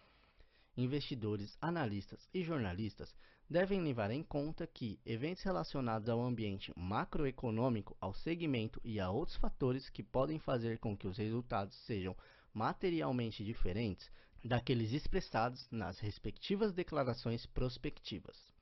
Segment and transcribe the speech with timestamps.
[0.76, 3.14] Investidores, analistas e jornalistas
[3.48, 9.36] devem levar em conta que eventos relacionados ao ambiente macroeconômico, ao segmento e a outros
[9.36, 12.16] fatores que podem fazer com que os resultados sejam
[12.52, 14.10] materialmente diferentes
[14.44, 18.53] daqueles expressados nas respectivas declarações prospectivas.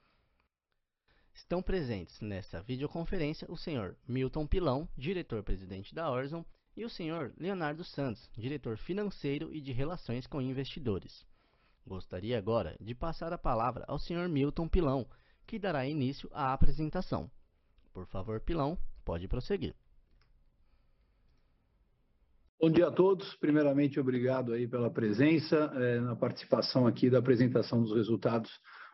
[1.34, 3.96] Estão presentes nesta videoconferência o Sr.
[4.06, 6.44] Milton Pilão, diretor-presidente da Horizon,
[6.76, 7.32] e o Sr.
[7.38, 11.26] Leonardo Santos, diretor financeiro e de relações com investidores.
[11.86, 14.28] Gostaria agora de passar a palavra ao Sr.
[14.28, 15.06] Milton Pilão,
[15.46, 17.30] que dará início à apresentação.
[17.92, 19.74] Por favor, Pilão, pode prosseguir.
[22.60, 23.34] Bom dia a todos.
[23.36, 28.50] Primeiramente, obrigado aí pela presença é, na participação aqui da apresentação dos resultados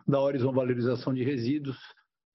[0.07, 1.79] da Horizon Valorização de Resíduos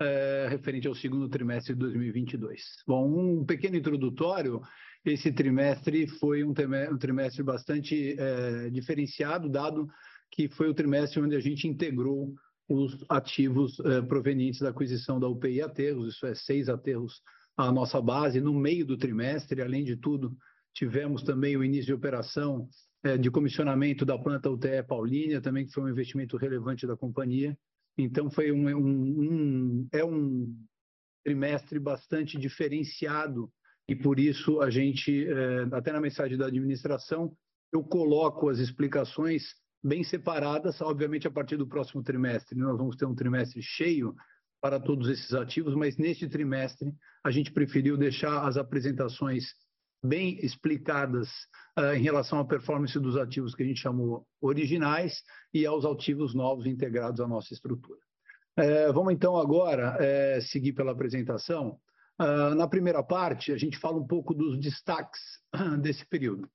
[0.02, 2.62] é, referente ao segundo trimestre de 2022.
[2.88, 4.62] Bom, um pequeno introdutório.
[5.06, 9.88] Esse trimestre foi um, trimestre bastante é, diferenciado, dado
[10.32, 12.34] que foi o trimestre onde a gente integrou
[12.68, 17.22] os ativos é, provenientes da aquisição da UPI Aterros, isso é, seis aterros
[17.58, 19.62] à nossa base, no meio do trimestre.
[19.62, 20.36] Além de tudo,
[20.74, 22.68] tivemos também o início de operação
[23.04, 27.56] é, de comissionamento da planta UTE Paulínia, também que foi um investimento relevante da companhia.
[27.98, 30.56] Então foi um, um, um, é um
[31.24, 33.52] trimestre bastante diferenciado
[33.88, 37.36] e por isso a gente, é, até na mensagem da administração,
[37.72, 39.44] eu coloco as explicações
[39.84, 44.16] bem separadas, obviamente a partir do próximo trimestre nós vamos ter um trimestre cheio
[44.62, 46.94] para todos esses ativos, mas neste trimestre
[47.24, 49.48] a gente preferiu deixar as apresentações
[50.04, 51.30] bem explicadas
[51.80, 56.34] uh, em relação à performance dos ativos que a gente chamou originais e aos ativos
[56.34, 58.00] novos integrados à nossa estrutura.
[58.60, 61.80] Uh, vamos então agora uh, seguir pela apresentação.
[62.18, 65.20] Ah, na primeira parte, a gente fala um pouco dos destaques
[65.82, 66.48] desse período.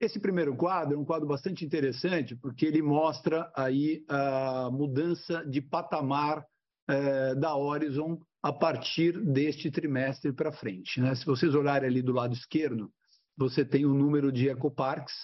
[0.00, 5.60] Esse primeiro quadro é um quadro bastante interessante, porque ele mostra aí a mudança de
[5.60, 6.46] patamar
[6.88, 11.02] eh, da Horizon a partir deste trimestre para frente.
[11.02, 11.14] Né?
[11.14, 12.90] Se vocês olharem ali do lado esquerdo,
[13.36, 15.14] você tem o número de ecoparques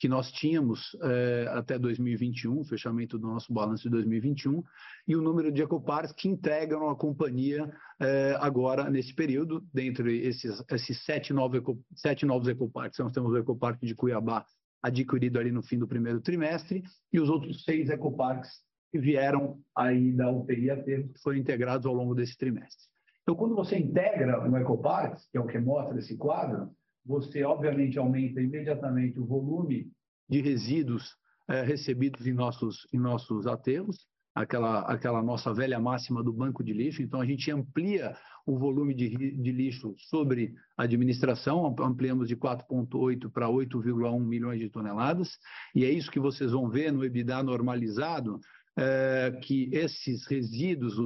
[0.00, 4.64] que nós tínhamos eh, até 2021, fechamento do nosso balanço de 2021,
[5.06, 10.60] e o número de ecoparques que integram a companhia eh, agora nesse período, dentre esses,
[10.68, 12.98] esses sete, novos eco, sete novos ecoparques.
[12.98, 14.44] Nós temos o ecoparque de Cuiabá
[14.82, 16.82] adquirido ali no fim do primeiro trimestre,
[17.12, 18.50] e os outros seis ecoparques
[18.92, 22.86] que vieram aí da UTI a termo, que foram integrados ao longo desse trimestre.
[23.22, 26.70] Então, quando você integra um Ecoparks, que é o que mostra esse quadro,
[27.04, 29.90] você obviamente aumenta imediatamente o volume
[30.28, 31.16] de resíduos
[31.48, 36.72] é, recebidos em nossos, em nossos aterros, aquela, aquela nossa velha máxima do banco de
[36.72, 37.02] lixo.
[37.02, 38.14] Então, a gente amplia
[38.44, 45.38] o volume de, de lixo sobre administração, ampliamos de 4,8 para 8,1 milhões de toneladas,
[45.74, 48.40] e é isso que vocês vão ver no EBITDA normalizado,
[48.76, 50.98] é, que esses resíduos,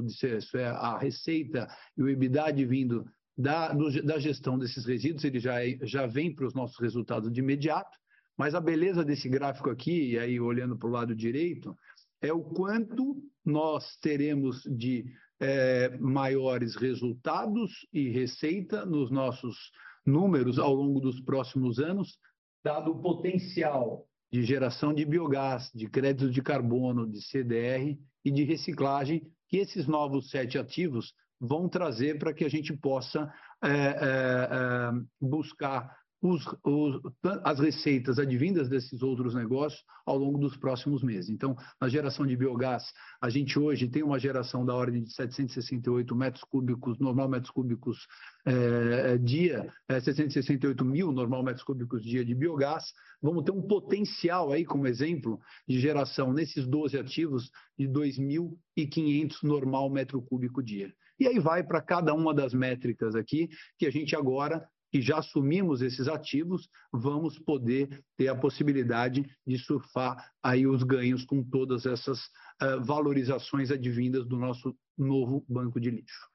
[0.54, 3.04] é a receita e o EBITDA vindo
[3.36, 7.30] da, do, da gestão desses resíduos, ele já, é, já vem para os nossos resultados
[7.30, 7.96] de imediato,
[8.36, 11.76] mas a beleza desse gráfico aqui, e aí olhando para o lado direito,
[12.20, 15.04] é o quanto nós teremos de
[15.38, 19.70] é, maiores resultados e receita nos nossos
[20.04, 22.18] números ao longo dos próximos anos,
[22.64, 28.44] dado o potencial de geração de biogás, de créditos de carbono, de CDR e de
[28.44, 33.32] reciclagem, que esses novos sete ativos vão trazer para que a gente possa
[33.62, 34.90] é, é,
[35.20, 35.94] buscar
[36.26, 37.00] os, os,
[37.44, 41.30] as receitas advindas desses outros negócios ao longo dos próximos meses.
[41.30, 42.84] Então, na geração de biogás,
[43.20, 48.06] a gente hoje tem uma geração da ordem de 768 metros cúbicos, normal metros cúbicos
[48.44, 52.84] é, dia, é, 768 mil normal metros cúbicos dia de biogás.
[53.22, 55.38] Vamos ter um potencial aí, como exemplo,
[55.68, 60.92] de geração nesses 12 ativos de 2.500 normal metro cúbico dia.
[61.18, 65.18] E aí vai para cada uma das métricas aqui, que a gente agora que já
[65.18, 71.84] assumimos esses ativos, vamos poder ter a possibilidade de surfar aí os ganhos com todas
[71.84, 72.18] essas
[72.62, 76.30] uh, valorizações advindas do nosso novo banco de lixo.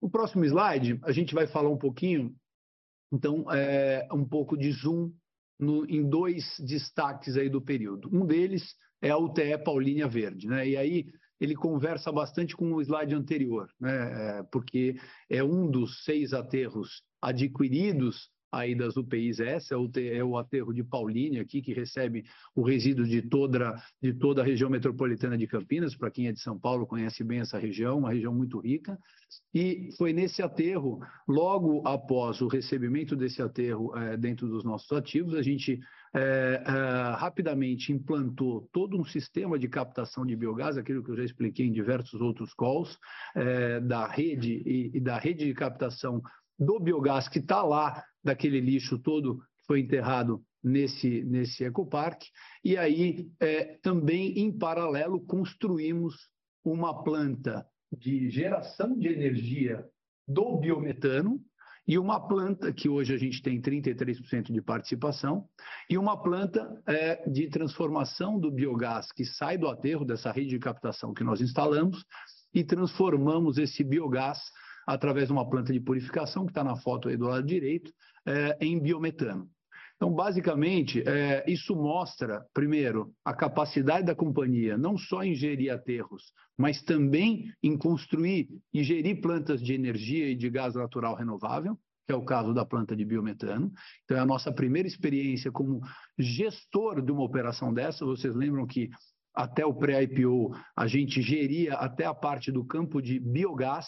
[0.00, 2.34] O próximo slide, a gente vai falar um pouquinho,
[3.12, 5.12] então, é, um pouco de zoom
[5.56, 8.10] no, em dois destaques aí do período.
[8.12, 10.68] Um deles é a UTE Paulínia Verde, né?
[10.68, 11.06] E aí
[11.44, 14.38] ele conversa bastante com o slide anterior, né?
[14.38, 14.96] É, porque
[15.28, 21.42] é um dos seis aterros adquiridos aí das UPIs essa, é o aterro de Paulínia
[21.42, 22.24] aqui, que recebe
[22.54, 26.40] o resíduo de toda, de toda a região metropolitana de Campinas, para quem é de
[26.40, 28.98] São Paulo conhece bem essa região, uma região muito rica,
[29.52, 35.34] e foi nesse aterro, logo após o recebimento desse aterro é, dentro dos nossos ativos,
[35.34, 35.80] a gente
[36.14, 41.24] é, é, rapidamente implantou todo um sistema de captação de biogás, aquilo que eu já
[41.24, 42.96] expliquei em diversos outros calls,
[43.34, 46.22] é, da rede e, e, da rede de captação
[46.56, 52.28] do biogás que está lá, daquele lixo todo que foi enterrado nesse, nesse ecoparque.
[52.64, 56.14] E aí, é, também em paralelo, construímos
[56.64, 59.84] uma planta de geração de energia
[60.26, 61.40] do biometano,
[61.86, 65.46] e uma planta, que hoje a gente tem 33% de participação,
[65.88, 70.58] e uma planta é, de transformação do biogás que sai do aterro, dessa rede de
[70.58, 72.02] captação que nós instalamos,
[72.54, 74.38] e transformamos esse biogás
[74.86, 77.92] através de uma planta de purificação, que está na foto aí do lado direito,
[78.26, 79.48] é, em biometano.
[79.96, 86.32] Então, basicamente, é, isso mostra, primeiro, a capacidade da companhia não só em gerir aterros,
[86.58, 92.12] mas também em construir e gerir plantas de energia e de gás natural renovável, que
[92.12, 93.72] é o caso da planta de biometano.
[94.04, 95.80] Então, é a nossa primeira experiência como
[96.18, 98.04] gestor de uma operação dessa.
[98.04, 98.90] Vocês lembram que
[99.34, 103.86] até o pré-IPO a gente geria até a parte do campo de biogás,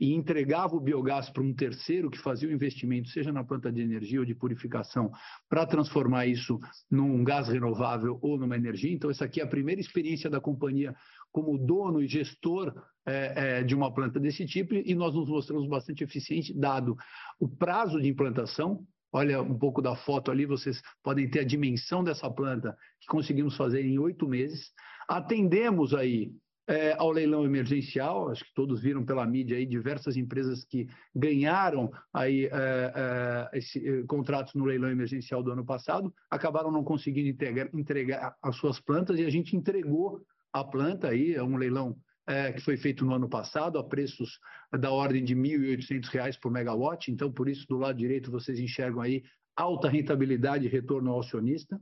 [0.00, 3.80] e entregava o biogás para um terceiro que fazia o investimento, seja na planta de
[3.80, 5.10] energia ou de purificação,
[5.48, 6.58] para transformar isso
[6.90, 8.92] num gás renovável ou numa energia.
[8.92, 10.94] Então, essa aqui é a primeira experiência da companhia
[11.32, 12.74] como dono e gestor
[13.06, 16.96] é, é, de uma planta desse tipo, e nós nos mostramos bastante eficiente, dado
[17.40, 18.84] o prazo de implantação.
[19.10, 23.56] Olha um pouco da foto ali, vocês podem ter a dimensão dessa planta que conseguimos
[23.56, 24.70] fazer em oito meses.
[25.08, 26.30] Atendemos aí
[26.68, 30.86] é, ao leilão emergencial, acho que todos viram pela mídia aí diversas empresas que
[31.16, 36.84] ganharam aí é, é, esse, é, contratos no leilão emergencial do ano passado, acabaram não
[36.84, 40.20] conseguindo entregar, entregar as suas plantas e a gente entregou
[40.52, 44.38] a planta aí, é um leilão é, que foi feito no ano passado a preços
[44.78, 49.00] da ordem de R$ 1.800 por megawatt, então por isso do lado direito vocês enxergam
[49.00, 49.22] aí
[49.56, 51.80] alta rentabilidade e retorno ao acionista.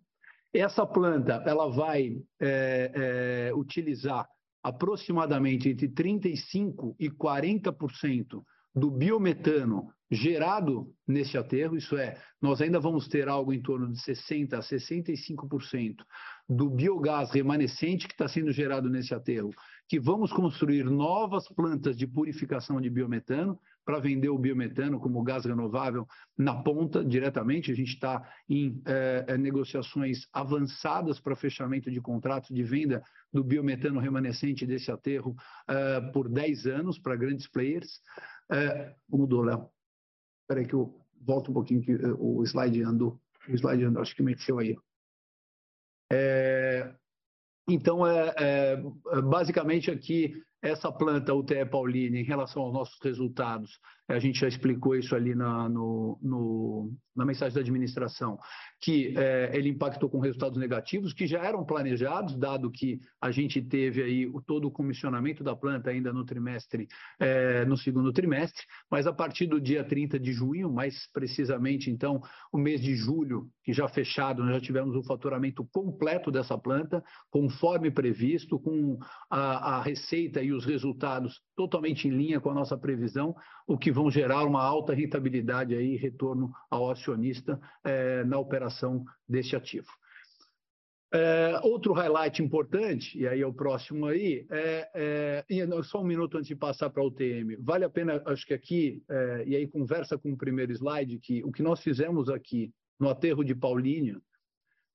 [0.55, 4.27] Essa planta ela vai é, utilizar
[4.67, 8.43] aproximadamente entre 35% e 40%
[8.75, 13.99] do biometano gerado nesse aterro, isso é, nós ainda vamos ter algo em torno de
[14.01, 15.95] 60% a 65%
[16.49, 19.51] do biogás remanescente que está sendo gerado nesse aterro,
[19.89, 25.45] que vamos construir novas plantas de purificação de biometano para vender o biometano como gás
[25.45, 26.07] renovável
[26.37, 27.71] na ponta diretamente.
[27.71, 34.01] A gente está em é, negociações avançadas para fechamento de contratos de venda do biometano
[34.01, 35.37] remanescente desse aterro
[35.69, 38.01] é, por 10 anos para grandes players.
[38.51, 39.69] É, mudou, Léo.
[40.43, 43.21] Espera aí que eu volto um pouquinho que o slide andou.
[43.49, 44.77] O slide andou, acho que mexeu aí.
[46.13, 46.93] É,
[47.69, 48.77] então, é, é,
[49.23, 54.95] basicamente aqui essa planta UTE Paulina, em relação aos nossos resultados, a gente já explicou
[54.95, 58.39] isso ali na, no, no, na mensagem da administração,
[58.81, 63.61] que é, ele impactou com resultados negativos, que já eram planejados, dado que a gente
[63.61, 66.87] teve aí o, todo o comissionamento da planta ainda no trimestre,
[67.19, 72.21] é, no segundo trimestre, mas a partir do dia 30 de junho, mais precisamente, então,
[72.53, 77.03] o mês de julho, que já fechado, nós já tivemos o faturamento completo dessa planta,
[77.29, 78.99] conforme previsto, com
[79.29, 83.35] a, a receita e os resultados totalmente em linha com a nossa previsão,
[83.67, 89.05] o que vão gerar uma alta rentabilidade aí e retorno ao acionista é, na operação
[89.29, 89.89] deste ativo.
[91.13, 96.37] É, outro highlight importante, e aí é o próximo aí, é, é, só um minuto
[96.37, 97.57] antes de passar para a UTM.
[97.61, 101.45] Vale a pena, acho que aqui, é, e aí conversa com o primeiro slide, que
[101.45, 104.21] o que nós fizemos aqui no aterro de Paulínia,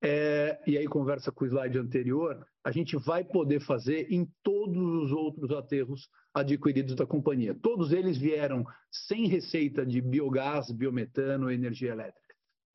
[0.02, 5.04] é, e aí conversa com o slide anterior, a gente vai poder fazer em todos
[5.04, 7.56] os outros aterros adquiridos da companhia.
[7.62, 12.20] Todos eles vieram sem receita de biogás, biometano, energia elétrica.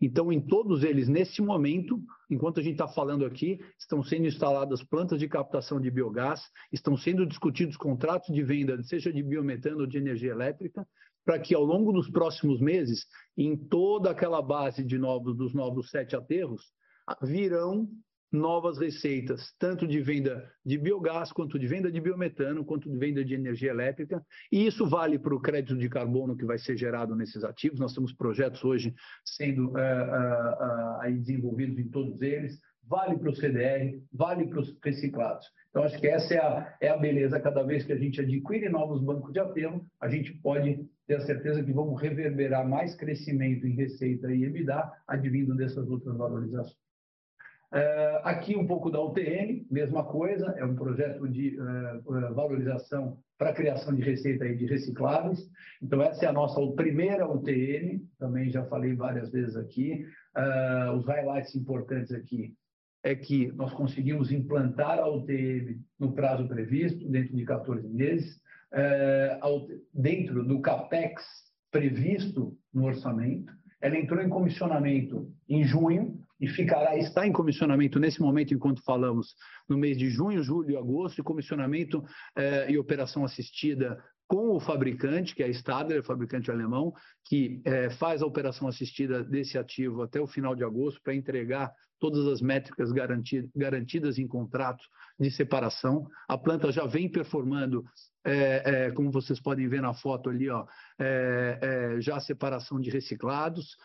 [0.00, 1.98] Então, em todos eles, nesse momento,
[2.30, 6.96] enquanto a gente está falando aqui, estão sendo instaladas plantas de captação de biogás, estão
[6.96, 10.86] sendo discutidos contratos de venda, seja de biometano ou de energia elétrica,
[11.24, 13.06] para que ao longo dos próximos meses,
[13.36, 16.75] em toda aquela base de novos, dos novos sete aterros,
[17.22, 17.88] virão
[18.32, 23.24] novas receitas, tanto de venda de biogás, quanto de venda de biometano, quanto de venda
[23.24, 24.24] de energia elétrica.
[24.50, 27.80] E isso vale para o crédito de carbono que vai ser gerado nesses ativos.
[27.80, 28.94] Nós temos projetos hoje
[29.24, 32.58] sendo uh, uh, uh, desenvolvidos em todos eles.
[32.88, 35.44] Vale para o CDR, vale para os reciclados.
[35.70, 37.40] Então, acho que essa é a, é a beleza.
[37.40, 41.26] Cada vez que a gente adquire novos bancos de aterro, a gente pode ter a
[41.26, 46.85] certeza que vamos reverberar mais crescimento em receita e EBITDA advindo dessas outras valorizações.
[47.72, 53.52] Uh, aqui um pouco da UTN, mesma coisa, é um projeto de uh, valorização para
[53.52, 55.40] criação de receita de recicláveis.
[55.82, 60.06] Então, essa é a nossa primeira UTN, também já falei várias vezes aqui.
[60.96, 62.54] Os highlights importantes aqui
[63.02, 68.40] é que nós conseguimos implantar a UTN no prazo previsto, dentro de 14 meses,
[69.92, 71.22] dentro do CAPEX
[71.70, 73.52] previsto no orçamento.
[73.82, 79.34] Ela entrou em comissionamento em junho, e ficará, está em comissionamento nesse momento, enquanto falamos,
[79.68, 82.04] no mês de junho, julho e agosto, e comissionamento
[82.36, 86.92] eh, e operação assistida com o fabricante, que é a Stadler, fabricante alemão,
[87.24, 91.72] que eh, faz a operação assistida desse ativo até o final de agosto para entregar
[91.98, 94.84] todas as métricas garantidas, garantidas em contrato
[95.18, 96.06] de separação.
[96.28, 97.84] A planta já vem performando,
[98.24, 100.66] é, é, como vocês podem ver na foto ali, ó,
[100.98, 103.76] é, já a separação de reciclados,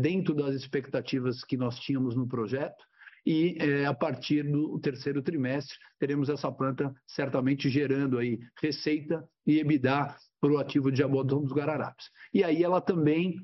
[0.00, 2.82] dentro das expectativas que nós tínhamos no projeto.
[3.30, 10.16] E a partir do terceiro trimestre teremos essa planta certamente gerando aí receita e EBITDA
[10.40, 12.06] para o ativo de Jabotão dos Guararapes.
[12.32, 13.36] E aí ela também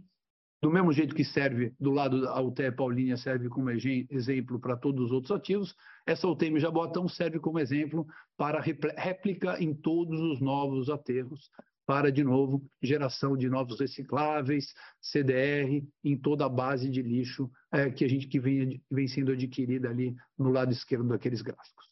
[0.62, 5.04] do mesmo jeito que serve do lado da UTE Paulínia, serve como exemplo para todos
[5.04, 5.76] os outros ativos,
[6.06, 8.06] essa UTM Jabotão serve como exemplo
[8.38, 11.50] para réplica em todos os novos aterros,
[11.86, 17.90] para, de novo, geração de novos recicláveis, CDR, em toda a base de lixo é,
[17.90, 21.84] que a gente que vem, vem sendo adquirida ali no lado esquerdo daqueles gráficos.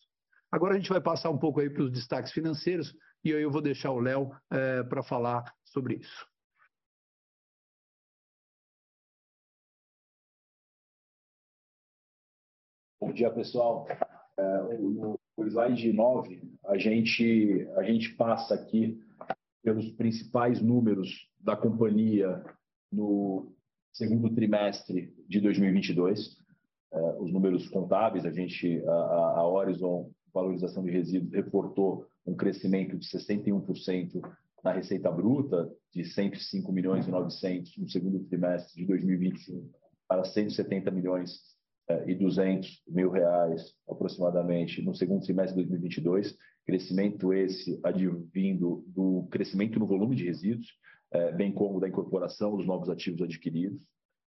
[0.51, 2.95] Agora a gente vai passar um pouco aí para os destaques financeiros
[3.25, 6.27] e aí eu vou deixar o Léo é, para falar sobre isso.
[13.01, 13.87] Bom dia, pessoal.
[14.39, 19.03] É, no, slide 9, a gente, a gente passa aqui
[19.63, 22.43] pelos principais números da companhia
[22.91, 23.53] no
[23.93, 26.37] segundo trimestre de 2022.
[26.93, 28.93] É, os números contábeis, a gente, a,
[29.39, 34.21] a Horizon Valorização de Resíduos reportou um crescimento de 61%
[34.63, 39.69] na receita bruta, de 105 milhões e 900 no segundo trimestre de 2021
[40.09, 41.41] para 170 milhões
[41.89, 49.27] é, e 200 mil reais aproximadamente no segundo semestre de 2022, crescimento esse advindo do
[49.31, 50.69] crescimento no volume de resíduos,
[51.11, 53.83] é, bem como da incorporação dos novos ativos adquiridos.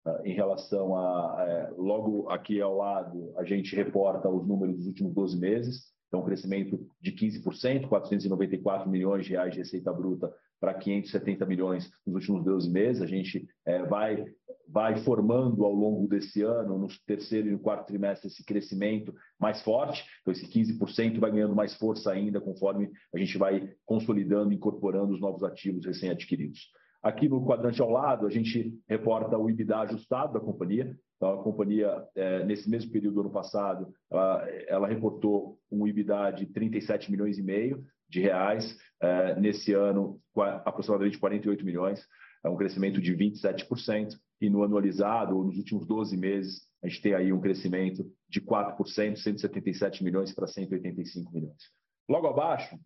[0.05, 5.13] É, em relação a, logo aqui ao lado, a gente reporta os números dos últimos
[5.13, 10.31] 12 meses, então um crescimento de 15%, 494 milhões de reais de receita bruta
[10.63, 13.01] para 570 milhões nos últimos 12 meses.
[13.01, 14.23] A gente é, vai
[14.65, 19.61] vai formando ao longo desse ano, no terceiro e no quarto trimestre, esse crescimento mais
[19.61, 20.03] forte.
[20.21, 25.19] Então, esse 15% vai ganhando mais força ainda conforme a gente vai consolidando, incorporando os
[25.19, 26.61] novos ativos recém-adquiridos.
[27.03, 30.97] Aqui no quadrante ao lado, a gente reporta o EBITDA ajustado da companhia.
[31.17, 36.31] Então, a companhia, é, nesse mesmo período do ano passado, ela, ela, reportou um EBITDA
[36.31, 38.77] de 37 milhões e meio de reais.
[39.01, 40.21] É, nesse ano,
[40.65, 42.07] aproximadamente 48 milhões.
[42.43, 47.13] É um crescimento de 27% e no anualizado, nos últimos 12 meses, a gente tem
[47.13, 51.71] aí um crescimento de 4%, 177 milhões para 185 milhões.
[52.09, 52.77] Logo abaixo,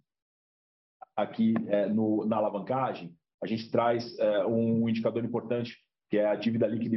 [1.15, 5.75] aqui é, no, na alavancagem, a gente traz é, um indicador importante,
[6.09, 6.95] que é a dívida líquida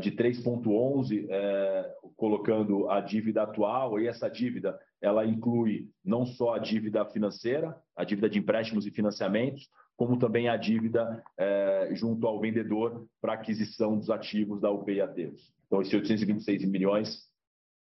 [0.00, 6.58] de 3,11, é, colocando a dívida atual, e essa dívida ela inclui não só a
[6.58, 12.40] dívida financeira, a dívida de empréstimos e financiamentos, como também a dívida é, junto ao
[12.40, 15.52] vendedor para aquisição dos ativos da UPI Ateus.
[15.66, 17.28] Então, esses 826 milhões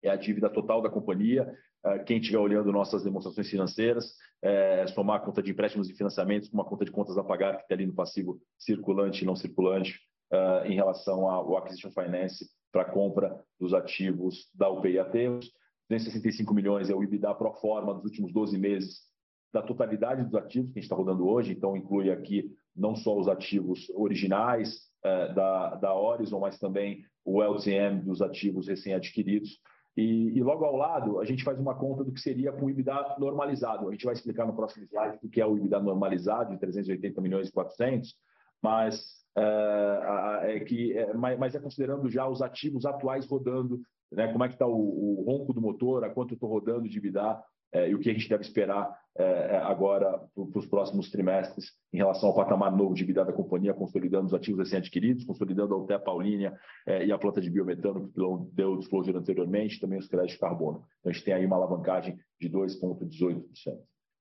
[0.02, 1.52] é a dívida total da companhia.
[1.84, 6.48] Uh, quem estiver olhando nossas demonstrações financeiras, é, somar a conta de empréstimos e financiamentos
[6.48, 9.36] com uma conta de contas a pagar que está ali no passivo circulante e não
[9.36, 10.00] circulante
[10.32, 15.50] uh, em relação ao Acquisition Finance para compra dos ativos da UPI Ateus.
[15.88, 19.00] 265 milhões é o EBITDA pro forma dos últimos 12 meses
[19.52, 23.16] da totalidade dos ativos que a gente está rodando hoje, então inclui aqui não só
[23.16, 29.58] os ativos originais eh, da, da Horizon, mas também o LTM dos ativos recém-adquiridos.
[29.96, 32.70] E, e, logo ao lado, a gente faz uma conta do que seria com o
[32.70, 33.88] IBDA normalizado.
[33.88, 37.18] A gente vai explicar no próximo slide o que é o IBDA normalizado de 380
[37.22, 38.14] milhões e 400,
[38.62, 44.44] mas é, é que, é, mas é considerando já os ativos atuais rodando, né, como
[44.44, 47.42] é que está o, o, ronco do motor, a quanto eu estou rodando de IBDA
[47.72, 51.96] é, e o que a gente deve esperar é, agora para os próximos trimestres em
[51.96, 55.98] relação ao patamar novo de vida da companhia, consolidando os ativos recém-adquiridos, consolidando a UTE
[55.98, 60.34] Paulínia é, e a planta de biometano, que o deu disclosure anteriormente, também os créditos
[60.34, 60.84] de carbono.
[61.00, 63.42] Então, a gente tem aí uma alavancagem de 2,18%.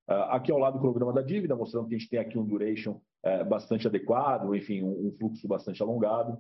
[0.08, 2.46] Ah, aqui ao lado o cronograma da dívida, mostrando que a gente tem aqui um
[2.46, 6.38] duration é, bastante adequado, enfim, um, fluxo bastante alongado.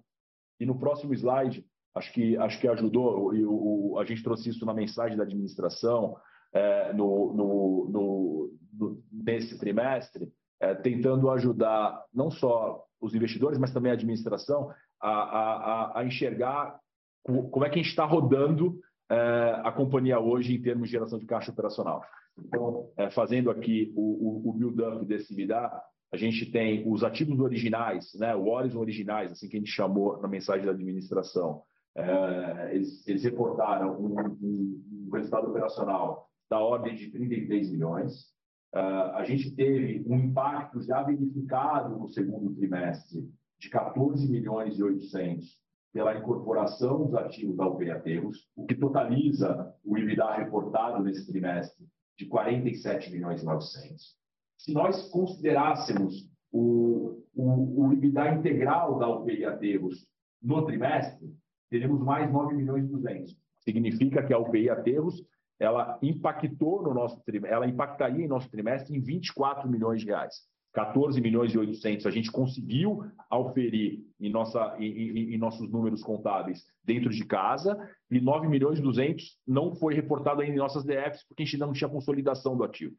[0.59, 1.65] E no próximo slide,
[1.95, 6.15] acho que, acho que ajudou, e o, a gente trouxe isso na mensagem da administração,
[6.53, 13.73] é, no, no, no, no, nesse trimestre, é, tentando ajudar não só os investidores, mas
[13.73, 16.79] também a administração a, a, a enxergar
[17.23, 21.17] como é que a gente está rodando é, a companhia hoje em termos de geração
[21.17, 22.03] de caixa operacional.
[22.37, 25.71] Então, é, fazendo aqui o, o, o build-up desse EBITDA,
[26.15, 30.19] a gente tem os ativos originais, né, o Horizon originais, assim que a gente chamou
[30.21, 31.61] na mensagem da administração,
[31.93, 38.33] é, eles, eles, reportaram um, um, um resultado operacional da ordem de 33 milhões.
[38.73, 43.29] Uh, a gente teve um impacto já verificado no segundo trimestre
[43.59, 45.45] de 14 milhões e 800
[45.93, 51.85] pela incorporação dos ativos da Aterros, o que totaliza o EBITDA reportado nesse trimestre
[52.17, 54.24] de 47 milhões e 900.
[54.57, 60.07] Se nós considerássemos o, o, o EBITDA integral da UPI Aterros
[60.41, 61.27] no trimestre,
[61.69, 63.35] teríamos mais 9 milhões e 200.
[63.59, 65.21] Significa que a UPI Aterros
[65.59, 70.35] ela impactou no nosso ela impactaria em nosso trimestre em 24 milhões de reais.
[70.73, 76.65] 14 milhões e 800 a gente conseguiu auferir em, nossa, em, em, nossos números contábeis
[76.83, 77.77] dentro de casa
[78.11, 81.55] e 9 milhões e 200 não foi reportado ainda em nossas DFs porque a gente
[81.55, 82.93] ainda não tinha consolidação do ativo.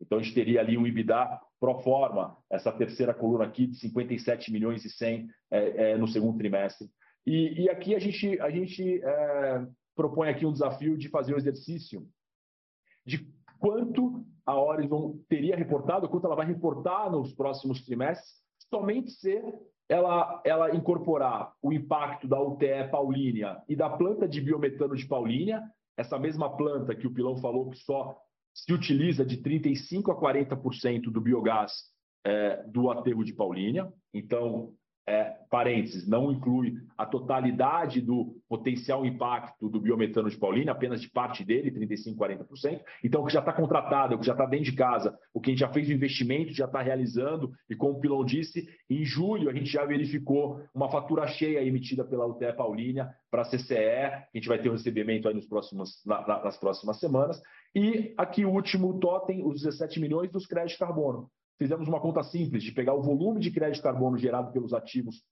[0.00, 4.50] Então a gente teria ali um EBITDA pro forma, essa terceira coluna aqui de 57
[4.50, 6.88] milhões e 100 é, é, no segundo trimestre.
[7.26, 11.36] E, e, aqui a gente, a gente é, propõe aqui um desafio de fazer o
[11.36, 12.08] exercício
[13.04, 19.42] de quanto a Horizon teria reportado, quanto ela vai reportar nos próximos trimestres, somente se
[19.88, 25.62] ela, ela incorporar o impacto da UTE Paulínia e da planta de biometano de Paulínia,
[25.96, 28.16] essa mesma planta que o Pilão falou que só
[28.54, 31.90] se utiliza de 35% a 40% do biogás
[32.24, 33.92] é, do aterro de Paulínia.
[34.12, 34.74] Então,
[35.06, 41.08] é, parênteses, não inclui a totalidade do potencial impacto do biometano de Paulínia, apenas de
[41.08, 42.80] parte dele, 35%, 40%.
[43.04, 45.50] Então, o que já está contratado, o que já está dentro de casa, o que
[45.50, 49.04] a gente já fez o investimento, já está realizando, e como o Pilon disse, em
[49.04, 53.76] julho a gente já verificou uma fatura cheia emitida pela UTE Paulínia para a CCE,
[53.76, 57.40] a gente vai ter um recebimento aí nos próximos, na, nas próximas semanas.
[57.72, 62.64] E aqui o último totem, os 17 milhões dos créditos carbono fizemos uma conta simples
[62.64, 65.22] de pegar o volume de crédito carbono gerado pelos ativos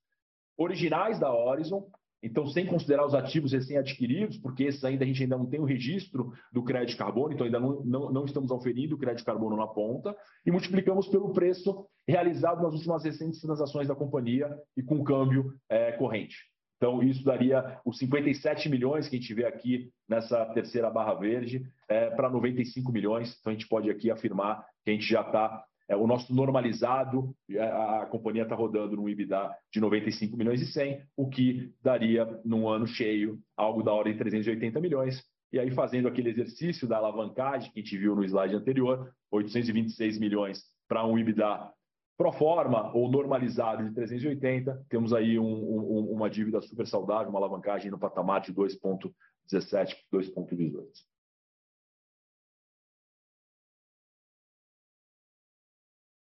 [0.58, 1.88] originais da Horizon,
[2.22, 5.64] então sem considerar os ativos recém-adquiridos, porque esses ainda a gente ainda não tem o
[5.64, 9.24] registro do crédito de carbono, então ainda não, não, não estamos oferindo o crédito de
[9.24, 14.82] carbono na ponta, e multiplicamos pelo preço realizado nas últimas recentes transações da companhia e
[14.82, 16.36] com câmbio é, corrente.
[16.78, 21.62] Então, isso daria os 57 milhões que a gente vê aqui nessa terceira barra verde
[21.88, 23.36] é, para 95 milhões.
[23.40, 27.34] Então, a gente pode aqui afirmar que a gente já está é, o nosso normalizado,
[27.50, 31.72] é, a, a companhia está rodando no EBITDA de 95 milhões e 100, o que
[31.82, 35.24] daria, num ano cheio, algo da ordem de 380 milhões.
[35.50, 40.18] E aí, fazendo aquele exercício da alavancagem que a gente viu no slide anterior, 826
[40.18, 41.72] milhões para um EBITDA
[42.18, 47.38] pro forma ou normalizado de 380, temos aí um, um, uma dívida super saudável, uma
[47.38, 51.07] alavancagem no patamar de 2,17, 2,18.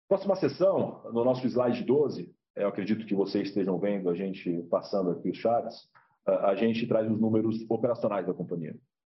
[0.08, 5.10] Próxima sessão, no nosso slide 12, eu acredito que vocês estejam vendo a gente passando
[5.10, 5.86] aqui os charts,
[6.26, 8.74] a gente traz os números operacionais da companhia.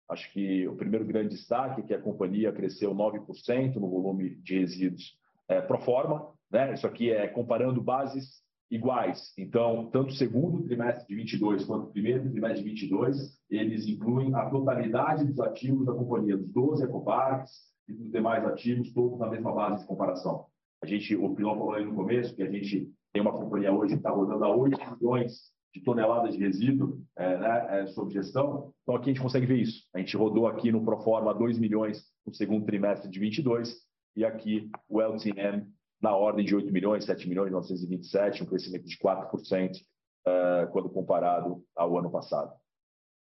[0.09, 4.57] Acho que o primeiro grande destaque é que a companhia cresceu 9% no volume de
[4.57, 5.15] resíduos
[5.47, 6.33] é, pro forma.
[6.51, 6.73] Né?
[6.73, 9.31] Isso aqui é comparando bases iguais.
[9.37, 14.33] Então, tanto o segundo trimestre de 22 quanto o primeiro trimestre de 22, eles incluem
[14.33, 17.51] a totalidade dos ativos da companhia, dos 12 ecoparques
[17.87, 20.47] e dos demais ativos, todos na mesma base de comparação.
[20.81, 23.93] A gente, o Pilão falou aí no começo que a gente tem uma companhia hoje
[23.93, 28.73] que está rodando a 8 milhões de toneladas de resíduo é, né, é, sob gestão.
[28.83, 29.83] Então, aqui a gente consegue ver isso.
[29.93, 33.75] A gente rodou aqui no Proforma 2 milhões no segundo trimestre de 22
[34.15, 35.67] e aqui o LTM
[36.01, 41.63] na ordem de 8 milhões, 7 milhões 927, um crescimento de 4% uh, quando comparado
[41.75, 42.53] ao ano passado.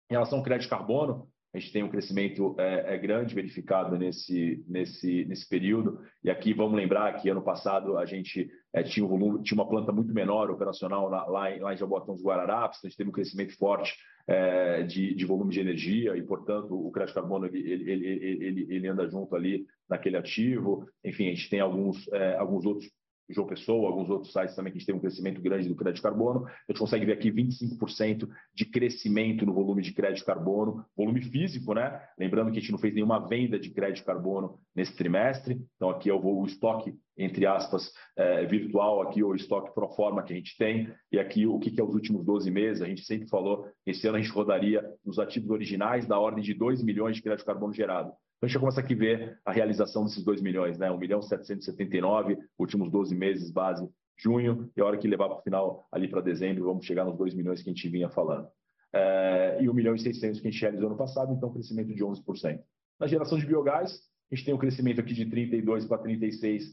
[0.10, 4.64] Em relação ao crédito carbono, a gente tem um crescimento é, é, grande verificado nesse,
[4.68, 6.00] nesse, nesse período.
[6.24, 9.68] E aqui vamos lembrar que ano passado a gente é, tinha, um volume, tinha uma
[9.68, 12.98] planta muito menor operacional lá, lá, em, lá em Jabotão dos Guararapes, então a gente
[12.98, 13.94] teve um crescimento forte
[14.28, 18.88] é, de, de, volume de energia e, portanto, o crédito carbono ele, ele, ele, ele,
[18.88, 20.86] anda junto ali naquele ativo.
[21.04, 22.90] Enfim, a gente tem alguns, é, alguns outros
[23.30, 26.02] João Pessoa, alguns outros sites também que a gente tem um crescimento grande do crédito
[26.02, 26.46] carbono.
[26.46, 31.74] A gente consegue ver aqui 25% de crescimento no volume de crédito carbono, volume físico,
[31.74, 32.02] né?
[32.18, 35.62] Lembrando que a gente não fez nenhuma venda de crédito carbono nesse trimestre.
[35.76, 40.34] Então, aqui é o, estoque, entre aspas, é, virtual, aqui o estoque pro forma que
[40.34, 40.92] a gente tem.
[41.12, 42.82] E aqui o que, que é os últimos 12 meses.
[42.82, 46.54] A gente sempre falou, esse ano a gente rodaria nos ativos originais da ordem de
[46.54, 48.12] 2 milhões de crédito carbono gerado.
[48.42, 50.90] Então, a gente começa aqui a ver a realização desses 2 milhões, né?
[50.90, 55.42] 1 milhão 779, últimos 12 meses, base junho, e a hora que levar para o
[55.44, 58.48] final, ali para dezembro, vamos chegar nos 2 milhões que a gente vinha falando.
[58.92, 62.04] É, e 1 milhão e 600 que a gente realizou no passado, então crescimento de
[62.04, 62.60] 11%.
[63.00, 63.92] Na geração de biogás,
[64.32, 66.64] a gente tem um crescimento aqui de 32 para 36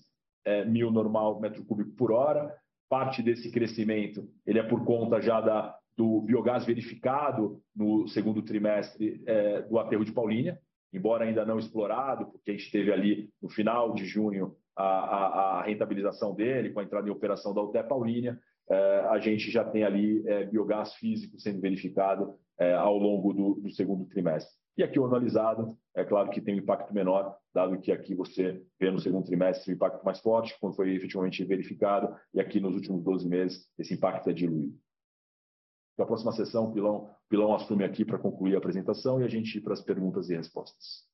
[0.47, 2.51] é, mil normal metro cúbico por hora.
[2.89, 9.23] Parte desse crescimento ele é por conta já da, do biogás verificado no segundo trimestre
[9.27, 10.59] é, do aterro de Paulínia,
[10.93, 15.59] embora ainda não explorado, porque a gente teve ali no final de junho a, a,
[15.59, 18.39] a rentabilização dele, com a entrada em operação da UTE Paulínia,
[18.71, 23.55] é, a gente já tem ali é, biogás físico sendo verificado é, ao longo do,
[23.55, 24.55] do, segundo trimestre.
[24.77, 28.63] E aqui o analisado, é claro que tem um impacto menor, dado que aqui você
[28.79, 32.75] vê no segundo trimestre o impacto mais forte, quando foi efetivamente verificado, e aqui nos
[32.75, 34.79] últimos 12 meses esse impacto é diluído.
[35.99, 39.59] Na próxima sessão, o Pilão, Pilão assume aqui para concluir a apresentação e a gente
[39.59, 41.09] ir para as perguntas e respostas.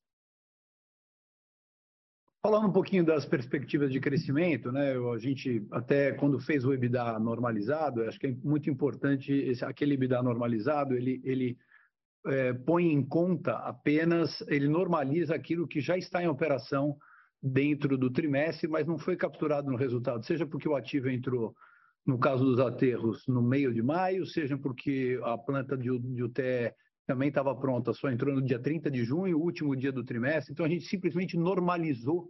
[2.45, 4.93] Falando um pouquinho das perspectivas de crescimento, né?
[4.93, 9.95] A gente até quando fez o EBITDA normalizado, acho que é muito importante esse, aquele
[9.95, 11.57] EBITDA normalizado, ele, ele
[12.27, 16.95] é, põe em conta apenas, ele normaliza aquilo que já está em operação
[17.41, 21.55] dentro do trimestre, mas não foi capturado no resultado, seja porque o ativo entrou
[22.05, 26.73] no caso dos aterros, no meio de maio, seja porque a planta de, de UTE
[27.07, 30.53] também estava pronta, só entrou no dia 30 de junho, último dia do trimestre.
[30.53, 32.29] Então, a gente simplesmente normalizou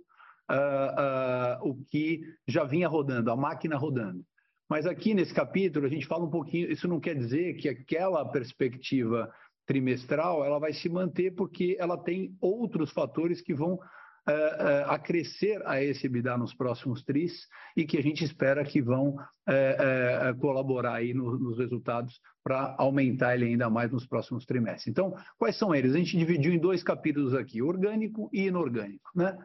[0.52, 4.24] uh, uh, o que já vinha rodando, a máquina rodando.
[4.70, 8.26] Mas aqui nesse capítulo, a gente fala um pouquinho, isso não quer dizer que aquela
[8.26, 9.32] perspectiva
[9.66, 13.80] trimestral ela vai se manter, porque ela tem outros fatores que vão
[14.28, 18.64] uh, uh, a crescer a esse EBITDA nos próximos tris e que a gente espera
[18.64, 24.46] que vão uh, colaborar aí no, nos resultados para aumentar ele ainda mais nos próximos
[24.46, 24.88] trimestres.
[24.88, 25.94] Então, quais são eles?
[25.94, 29.10] A gente dividiu em dois capítulos aqui, orgânico e inorgânico.
[29.16, 29.38] Né?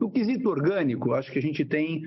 [0.00, 2.02] No quesito orgânico, acho que a gente tem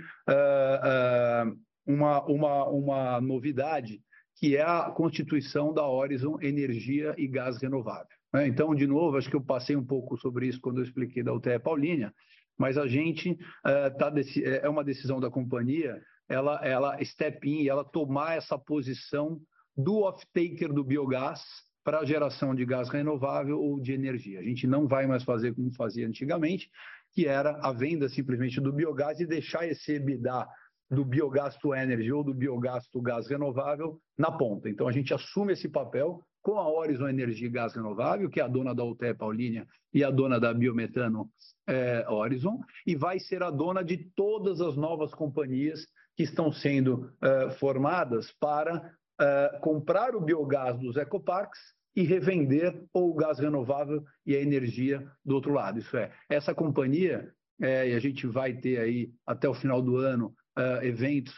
[1.85, 4.01] uma, uma, uma novidade
[4.35, 8.20] que é a constituição da Horizon Energia e Gás Renovável.
[8.33, 8.47] Né?
[8.47, 11.33] Então, de novo, acho que eu passei um pouco sobre isso quando eu expliquei da
[11.33, 12.13] UTE Paulínia,
[12.57, 14.11] mas a gente uh, tá
[14.43, 19.39] é uma decisão da companhia, ela, ela step in, ela tomar essa posição
[19.75, 21.41] do off-taker do biogás
[21.83, 24.39] para a geração de gás renovável ou de energia.
[24.39, 26.69] A gente não vai mais fazer como fazia antigamente,
[27.13, 30.47] que era a venda simplesmente do biogás e deixar esse EBITDA
[30.89, 34.69] do biogás to energy ou do biogás to gás renovável na ponta.
[34.69, 38.43] Então a gente assume esse papel com a Horizon Energia e Gás Renovável, que é
[38.43, 41.29] a dona da UTE Paulínia e a dona da Biometano
[41.67, 47.11] é, Horizon, e vai ser a dona de todas as novas companhias que estão sendo
[47.21, 51.59] é, formadas para é, comprar o biogás dos ecoparques
[51.95, 55.79] e revender o gás renovável e a energia do outro lado.
[55.79, 59.97] Isso é, essa companhia, é, e a gente vai ter aí até o final do
[59.97, 60.33] ano
[60.81, 61.33] eventos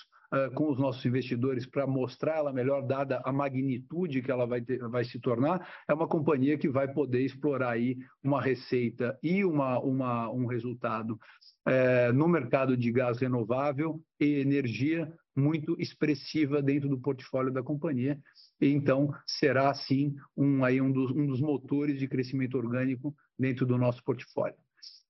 [0.56, 4.80] com os nossos investidores para mostrar ela melhor, dada a magnitude que ela vai, ter,
[4.90, 9.80] vai se tornar, é uma companhia que vai poder explorar aí uma receita e uma,
[9.80, 11.20] uma, um resultado
[11.68, 18.20] uh, no mercado de gás renovável e energia muito expressiva dentro do portfólio da companhia.
[18.62, 23.78] Então, será, sim, um, aí, um, dos, um dos motores de crescimento orgânico dentro do
[23.78, 24.56] nosso portfólio.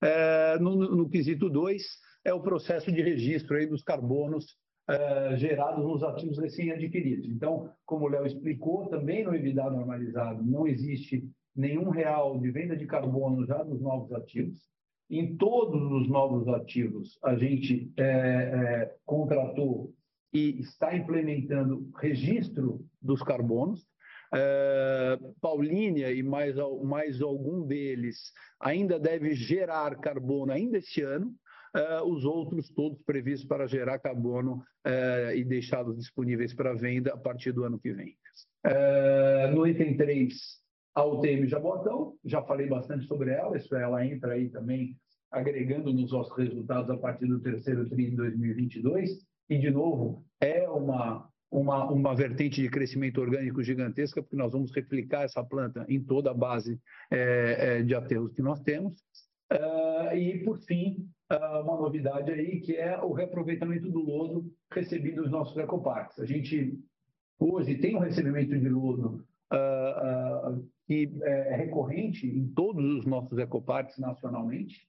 [0.02, 1.84] É, no, no, quesito 2,
[2.26, 4.58] é o processo de registro aí dos carbonos
[4.90, 7.28] uh, gerados nos ativos recém-adquiridos.
[7.30, 12.76] Então, como o Léo explicou, também no EBITDA normalizado não existe nenhum real de venda
[12.76, 14.60] de carbono já nos novos ativos.
[15.10, 19.94] Em todos os novos ativos, a gente é, é, contratou
[20.34, 23.86] e está implementando registro dos carbonos.
[24.34, 31.36] É, Paulínia e mais, mais algum deles ainda deve gerar carbono ainda este ano,
[32.06, 37.52] os outros todos previstos para gerar carbono uh, e deixá-los disponíveis para venda a partir
[37.52, 38.16] do ano que vem.
[38.66, 40.36] Uh, no item 3,
[40.96, 44.96] a UTM Jabotão, já falei bastante sobre ela, isso ela entra aí também
[45.32, 50.70] agregando nos nossos resultados a partir do terceiro TRI de 2022, e de novo, é
[50.70, 56.02] uma uma, uma vertente de crescimento orgânico gigantesca, porque nós vamos replicar essa planta em
[56.02, 56.80] toda a base
[57.12, 58.96] é, é, de aterros que nós temos.
[59.52, 65.32] Uh, e, por fim, uma novidade aí, que é o reaproveitamento do lodo recebido nos
[65.32, 66.20] nossos ecoparques.
[66.20, 66.80] A gente,
[67.40, 73.98] hoje, tem um recebimento de lodo uh, que é recorrente em todos os nossos ecoparques
[73.98, 74.88] nacionalmente,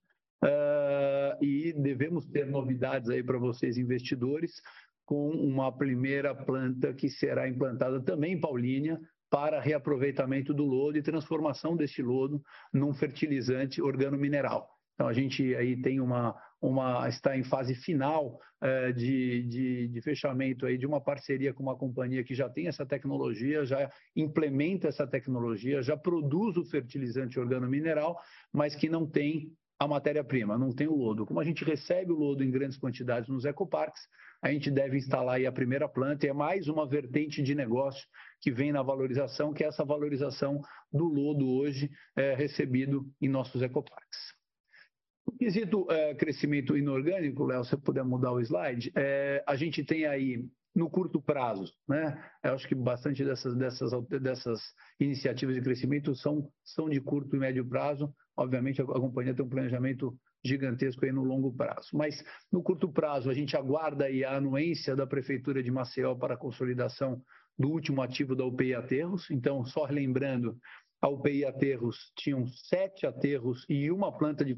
[1.40, 4.60] e devemos ter novidades aí para vocês, investidores,
[5.06, 11.02] com uma primeira planta que será implantada também em Paulínia, para reaproveitamento do lodo e
[11.02, 14.68] transformação deste lodo num fertilizante organomineral.
[14.94, 20.00] Então a gente aí tem uma, uma está em fase final eh, de, de, de,
[20.00, 24.88] fechamento aí de uma parceria com uma companhia que já tem essa tecnologia, já implementa
[24.88, 28.18] essa tecnologia, já produz o fertilizante organomineral,
[28.52, 31.26] mas que não tem a matéria-prima, não tem o lodo.
[31.26, 34.02] Como a gente recebe o lodo em grandes quantidades nos ecoparques,
[34.40, 38.06] a gente deve instalar aí a primeira planta e é mais uma vertente de negócio
[38.40, 40.60] que vem na valorização, que é essa valorização
[40.92, 44.43] do lodo hoje é, recebido em nossos ecoparques.
[45.26, 50.06] O quesito é, crescimento inorgânico, Léo, se puder mudar o slide, é, a gente tem
[50.06, 52.20] aí no curto prazo, né?
[52.42, 54.60] Eu acho que bastante dessas, dessas, dessas
[54.98, 58.12] iniciativas de crescimento são, são de curto e médio prazo.
[58.36, 61.88] Obviamente, a, a companhia tem um planejamento gigantesco aí no longo prazo.
[61.94, 66.34] Mas no curto prazo, a gente aguarda aí a anuência da Prefeitura de Maceió para
[66.34, 67.22] a consolidação
[67.56, 69.30] do último ativo da UPI Aterros.
[69.30, 70.58] Então, só lembrando,
[71.04, 74.54] a UPI Aterros tinham sete aterros e uma planta de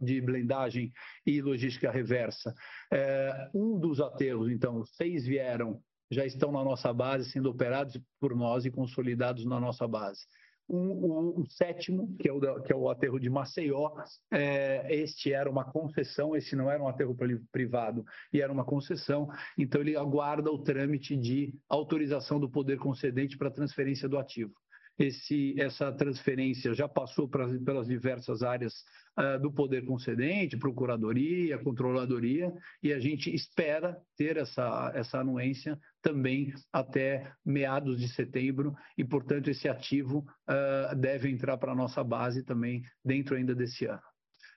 [0.00, 0.92] de blendagem
[1.26, 2.54] e logística reversa.
[2.92, 8.36] É, um dos aterros, então, seis vieram, já estão na nossa base, sendo operados por
[8.36, 10.20] nós e consolidados na nossa base.
[10.68, 13.90] Um, o, sétimo, que é o, que é o aterro de Maceió,
[14.32, 17.16] é, este era uma concessão, esse não era um aterro
[17.50, 23.36] privado, e era uma concessão, então ele aguarda o trâmite de autorização do poder concedente
[23.36, 24.54] para transferência do ativo
[24.98, 28.84] esse, essa transferência já passou pelas diversas áreas
[29.18, 32.52] uh, do poder concedente, procuradoria, controladoria,
[32.82, 39.50] e a gente espera ter essa, essa anuência também até meados de setembro, e, portanto,
[39.50, 44.02] esse ativo uh, deve entrar para a nossa base também dentro ainda desse ano.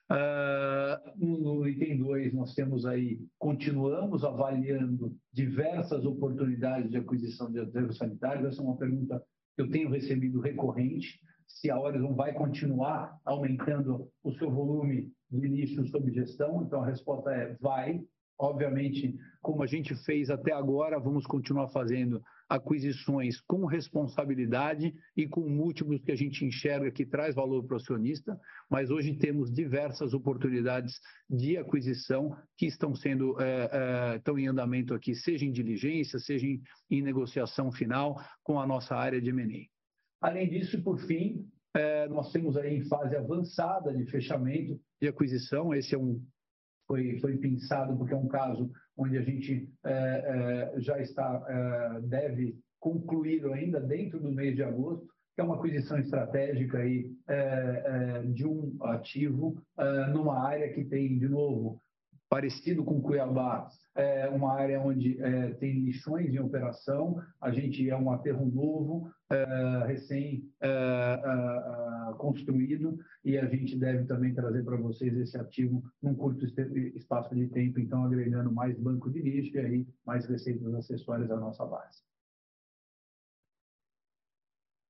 [0.09, 7.97] Uh, no item 2, nós temos aí, continuamos avaliando diversas oportunidades de aquisição de aterros
[7.97, 8.47] sanitários.
[8.47, 9.21] Essa é uma pergunta
[9.57, 15.85] eu tenho recebido recorrente, se a Horizon vai continuar aumentando o seu volume de lixo
[15.87, 16.63] sob gestão.
[16.63, 18.01] Então, a resposta é vai.
[18.39, 25.41] Obviamente, como a gente fez até agora, vamos continuar fazendo aquisições com responsabilidade e com
[25.41, 30.13] múltiplos que a gente enxerga que traz valor para o acionista, mas hoje temos diversas
[30.13, 30.93] oportunidades
[31.29, 33.69] de aquisição que estão sendo é,
[34.13, 38.67] é, estão em andamento aqui, seja em diligência, seja em, em negociação final com a
[38.67, 39.65] nossa área de M&A.
[40.21, 45.73] Além disso, por fim, é, nós temos aí em fase avançada de fechamento de aquisição.
[45.73, 46.23] Esse é um
[46.87, 52.01] foi, foi pensado porque é um caso onde a gente é, é, já está, é,
[52.01, 57.35] deve concluir ainda dentro do mês de agosto, que é uma aquisição estratégica aí, é,
[57.35, 61.79] é, de um ativo é, numa área que tem, de novo,
[62.29, 67.97] parecido com Cuiabá, é uma área onde é, tem lixões em operação, a gente é
[67.97, 74.63] um aterro novo, é, recém é, é, é construído, e a gente deve também trazer
[74.63, 76.45] para vocês esse ativo num curto
[76.95, 81.37] espaço de tempo, então agregando mais banco de lixo e aí mais receitas acessórias à
[81.37, 82.06] nossa base.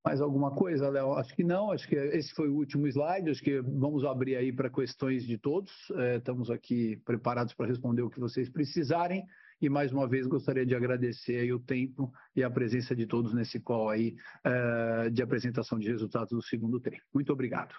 [0.08, 1.16] Mais alguma coisa, Léo?
[1.16, 4.54] Acho que não, acho que esse foi o último slide, acho que vamos abrir aí
[4.54, 9.26] para questões de todos, é, estamos aqui preparados para responder o que vocês precisarem,
[9.62, 13.60] e mais uma vez gostaria de agradecer o tempo e a presença de todos nesse
[13.60, 14.16] call aí
[14.46, 17.02] é, de apresentação de resultados do segundo TRI.
[17.14, 17.76] Muito obrigado.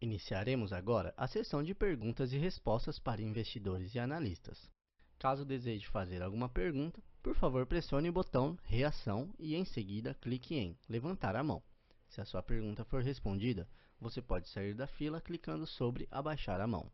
[0.00, 4.70] Iniciaremos agora a sessão de perguntas e respostas para investidores e analistas.
[5.18, 10.56] Caso deseje fazer alguma pergunta, por favor pressione o botão Reação e em seguida clique
[10.56, 11.62] em Levantar a mão.
[12.08, 13.68] Se a sua pergunta for respondida,
[14.00, 16.90] você pode sair da fila clicando sobre Abaixar a mão.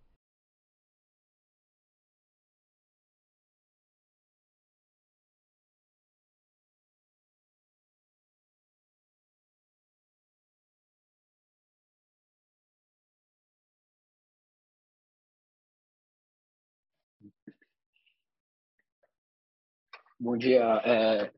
[20.21, 21.31] Bom dia, é,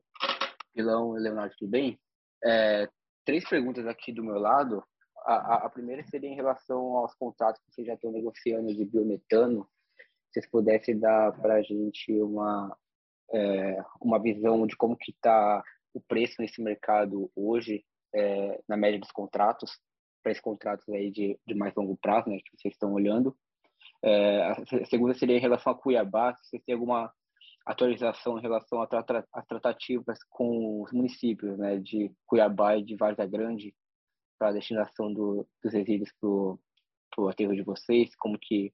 [0.73, 1.99] Pilão e Leonardo, tudo bem?
[2.43, 2.89] É,
[3.23, 4.83] três perguntas aqui do meu lado.
[5.23, 9.69] A, a, primeira seria em relação aos contratos que vocês já estão negociando de biometano.
[10.25, 12.75] Se vocês pudessem dar para a gente uma,
[13.31, 15.63] é, uma visão de como que está
[15.93, 19.79] o preço nesse mercado hoje, é, na média dos contratos,
[20.23, 23.37] para esses contratos aí de, de mais longo prazo, né, que vocês estão olhando.
[24.03, 27.13] É, a segunda seria em relação a Cuiabá, se vocês têm alguma
[27.65, 33.73] atualização em relação às tratativas com os municípios né, de Cuiabá e de Várzea Grande
[34.37, 38.73] para a destinação do, dos resíduos para o aterro de vocês, como que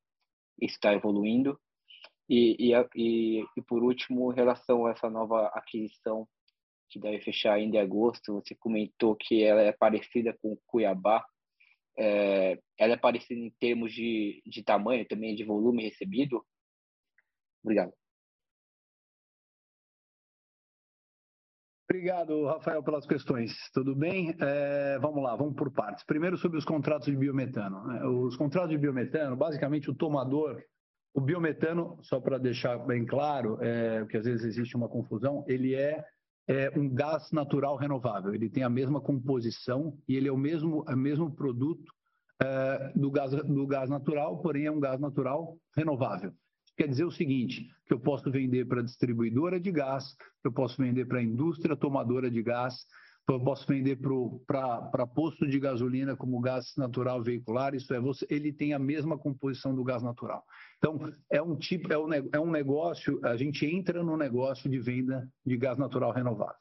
[0.61, 1.59] isso está evoluindo.
[2.29, 6.27] E, e, e, e, por último, em relação a essa nova aquisição
[6.89, 11.25] que deve fechar ainda em agosto, você comentou que ela é parecida com Cuiabá.
[11.99, 16.45] É, ela é parecida em termos de, de tamanho, também de volume recebido?
[17.63, 17.93] Obrigado.
[21.89, 23.53] Obrigado, Rafael, pelas questões.
[23.73, 24.35] Tudo bem?
[24.41, 26.03] É, vamos lá, vamos por partes.
[26.03, 27.81] Primeiro, sobre os contratos de biometano.
[27.87, 28.05] Né?
[28.05, 30.61] Os contratos de biometano, basicamente, o tomador,
[31.13, 35.75] o biometano, só para deixar bem claro, é, porque às vezes existe uma confusão, ele
[35.75, 36.03] é,
[36.45, 38.35] é, um gás natural renovável.
[38.35, 41.89] Ele tem a mesma composição e ele é o mesmo, é o mesmo produto
[42.43, 46.33] é, do, gás, do gás natural, porém é um gás natural renovável.
[46.77, 51.07] Quer dizer o seguinte, que eu posso vender para distribuidora de gás, eu posso vender
[51.07, 52.85] para indústria tomadora de gás,
[53.27, 53.97] eu posso vender
[54.45, 59.17] para posto de gasolina como gás natural veicular, isso é, você, ele tem a mesma
[59.17, 60.43] composição do gás natural.
[60.77, 64.79] Então, é um tipo, é um, é um negócio, a gente entra no negócio de
[64.79, 66.55] venda de gás natural renovável.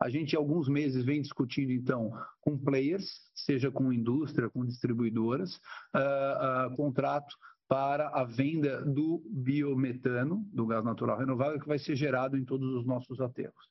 [0.00, 5.56] A gente, há alguns meses, vem discutindo, então, com players, seja com indústria, com distribuidoras,
[5.94, 7.34] uh, uh, contrato
[7.68, 12.68] para a venda do biometano, do gás natural renovável, que vai ser gerado em todos
[12.74, 13.68] os nossos aterros.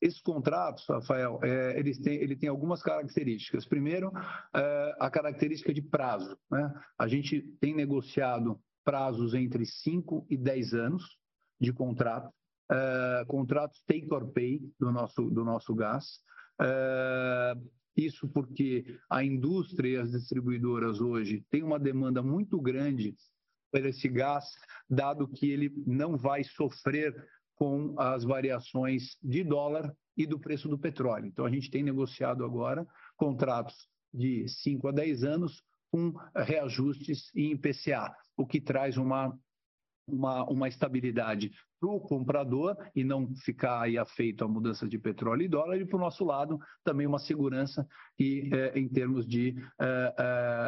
[0.00, 3.66] Esses contratos, Rafael, é, eles têm, ele tem algumas características.
[3.66, 4.12] Primeiro,
[4.54, 6.38] é, a característica de prazo.
[6.50, 6.72] Né?
[6.96, 11.18] A gente tem negociado prazos entre 5 e 10 anos
[11.60, 12.32] de contrato,
[12.70, 16.20] é, contratos take or pay do nosso, do nosso gás.
[17.98, 23.16] Isso porque a indústria e as distribuidoras hoje têm uma demanda muito grande
[23.72, 24.44] por esse gás,
[24.88, 27.12] dado que ele não vai sofrer
[27.56, 31.26] com as variações de dólar e do preço do petróleo.
[31.26, 37.50] Então, a gente tem negociado agora contratos de 5 a 10 anos com reajustes em
[37.50, 39.36] IPCA, o que traz uma
[40.08, 45.42] uma, uma estabilidade para o comprador e não ficar aí afeito à mudança de petróleo
[45.42, 47.86] e dólar, e para o nosso lado também uma segurança
[48.18, 50.14] e, é, em termos de é,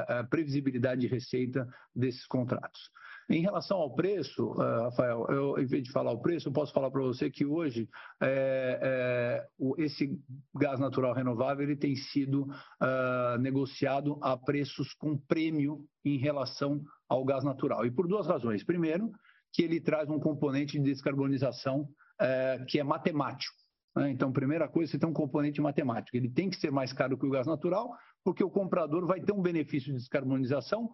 [0.08, 2.80] é, previsibilidade de receita desses contratos.
[3.28, 6.90] Em relação ao preço, Rafael, eu, em vez de falar o preço, eu posso falar
[6.90, 7.88] para você que hoje
[8.20, 10.18] é, é, o, esse
[10.52, 17.24] gás natural renovável ele tem sido uh, negociado a preços com prêmio em relação ao
[17.24, 17.86] gás natural.
[17.86, 18.64] E por duas razões.
[18.64, 19.12] Primeiro,
[19.52, 21.88] que ele traz um componente de descarbonização
[22.20, 23.54] é, que é matemático.
[23.96, 24.10] Né?
[24.10, 26.16] Então, primeira coisa, você tem um componente matemático.
[26.16, 27.90] Ele tem que ser mais caro que o gás natural,
[28.24, 30.90] porque o comprador vai ter um benefício de descarbonização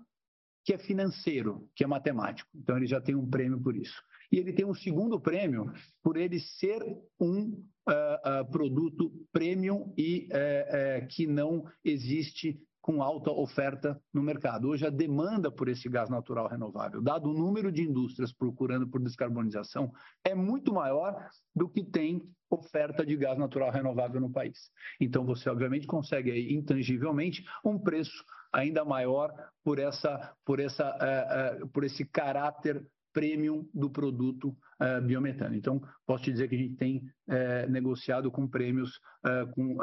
[0.65, 2.49] que é financeiro, que é matemático.
[2.55, 4.03] Então, ele já tem um prêmio por isso.
[4.33, 6.83] E ele tem um segundo prêmio por ele ser
[7.21, 7.53] um
[7.89, 14.69] uh, uh, produto premium e uh, que não existe com alta oferta no mercado.
[14.69, 19.03] Hoje, a demanda por esse gás natural renovável, dado o número de indústrias procurando por
[19.03, 19.91] descarbonização,
[20.23, 24.71] é muito maior do que tem oferta de gás natural renovável no país.
[25.01, 31.65] Então, você, obviamente, consegue aí, intangivelmente, um preço ainda maior por, essa, por, essa, uh,
[31.65, 35.57] uh, por esse caráter premium do produto uh, biometano.
[35.57, 39.77] Então, posso te dizer que a gente tem uh, negociado com prêmios, uh, com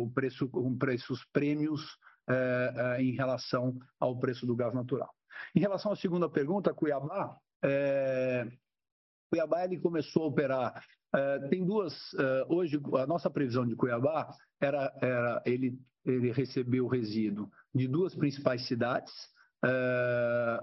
[0.00, 5.10] o preço, com preços prêmios é, é, em relação ao preço do gás natural.
[5.54, 8.46] Em relação à segunda pergunta, Cuiabá, é,
[9.30, 10.84] Cuiabá ele começou a operar.
[11.14, 11.94] É, tem duas.
[12.48, 18.66] Hoje, a nossa previsão de Cuiabá era, era ele, ele recebeu resíduo de duas principais
[18.66, 19.12] cidades,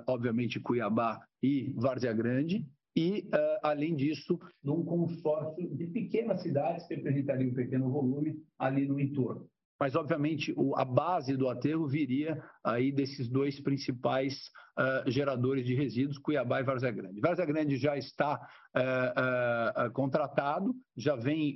[0.07, 3.28] obviamente Cuiabá e Várzea Grande, e,
[3.61, 9.49] além disso, num consórcio de pequenas cidades que representariam um pequeno volume ali no entorno
[9.80, 15.76] mas obviamente o, a base do aterro viria aí desses dois principais uh, geradores de
[15.76, 17.19] resíduos, Cuiabá e Várzea Grande.
[17.19, 18.39] Várzea Grande já está
[18.76, 21.55] uh, uh, contratado, já vem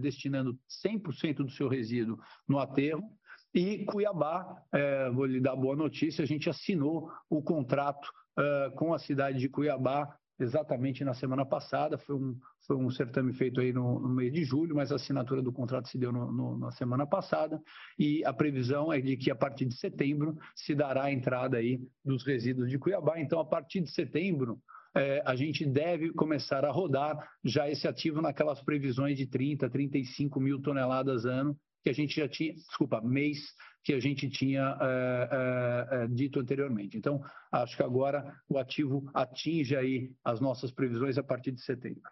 [0.00, 2.18] destinando 100% do seu resíduo
[2.48, 3.02] no aterro,
[3.54, 4.56] e Cuiabá,
[5.14, 8.08] vou lhe dar boa notícia, a gente assinou o contrato
[8.76, 11.98] com a cidade de Cuiabá exatamente na semana passada.
[11.98, 15.42] Foi um, foi um certame feito aí no, no mês de julho, mas a assinatura
[15.42, 17.60] do contrato se deu no, no, na semana passada
[17.98, 21.80] e a previsão é de que a partir de setembro se dará a entrada aí
[22.04, 23.20] dos resíduos de Cuiabá.
[23.20, 24.60] Então, a partir de setembro,
[24.94, 30.40] é, a gente deve começar a rodar já esse ativo naquelas previsões de 30, 35
[30.40, 33.38] mil toneladas ano que a gente já tinha, desculpa, mês
[33.84, 36.96] que a gente tinha é, é, dito anteriormente.
[36.96, 42.02] Então, acho que agora o ativo atinge aí as nossas previsões a partir de setembro.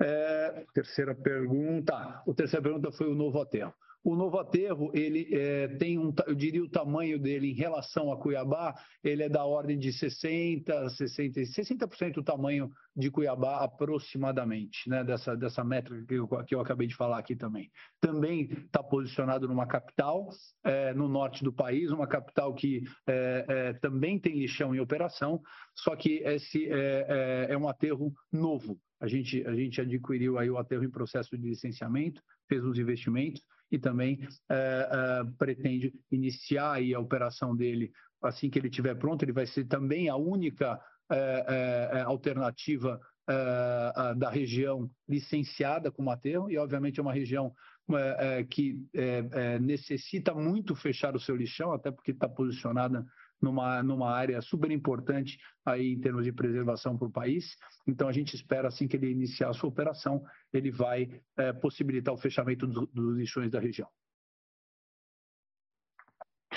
[0.00, 1.94] É, terceira pergunta.
[1.94, 3.72] A terceira pergunta foi o novo hotel.
[4.06, 8.16] O novo aterro, ele é, tem um, eu diria o tamanho dele em relação a
[8.16, 8.72] Cuiabá,
[9.02, 15.36] ele é da ordem de 60, 60, 60% do tamanho de Cuiabá aproximadamente, né, dessa,
[15.36, 17.68] dessa métrica que eu, que eu acabei de falar aqui também.
[18.00, 20.28] Também está posicionado numa capital,
[20.62, 25.42] é, no norte do país, uma capital que é, é, também tem lixão em operação,
[25.74, 28.78] só que esse é, é, é um aterro novo.
[29.00, 33.42] A gente, a gente adquiriu aí o aterro em processo de licenciamento, fez os investimentos,
[33.70, 37.90] e também é, é, pretende iniciar aí a operação dele
[38.22, 39.22] assim que ele estiver pronto.
[39.22, 40.80] Ele vai ser também a única
[41.10, 43.00] é, alternativa
[44.16, 47.52] da região licenciada como aterro e, obviamente, é uma região
[48.48, 48.86] que
[49.60, 53.04] necessita muito fechar o seu lixão, até porque está posicionada
[53.40, 57.56] numa, numa área super importante aí em termos de preservação para o país.
[57.86, 62.14] Então, a gente espera, assim que ele iniciar a sua operação, ele vai é, possibilitar
[62.14, 63.88] o fechamento dos, dos lixões da região.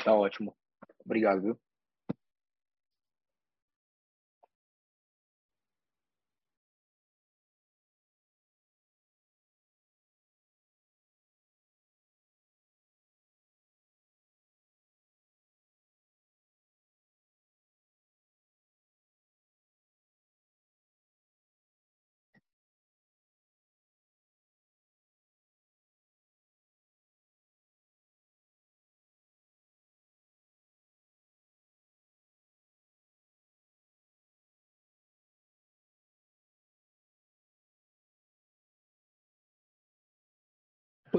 [0.04, 0.56] Tá ótimo.
[1.04, 1.60] Obrigado, viu?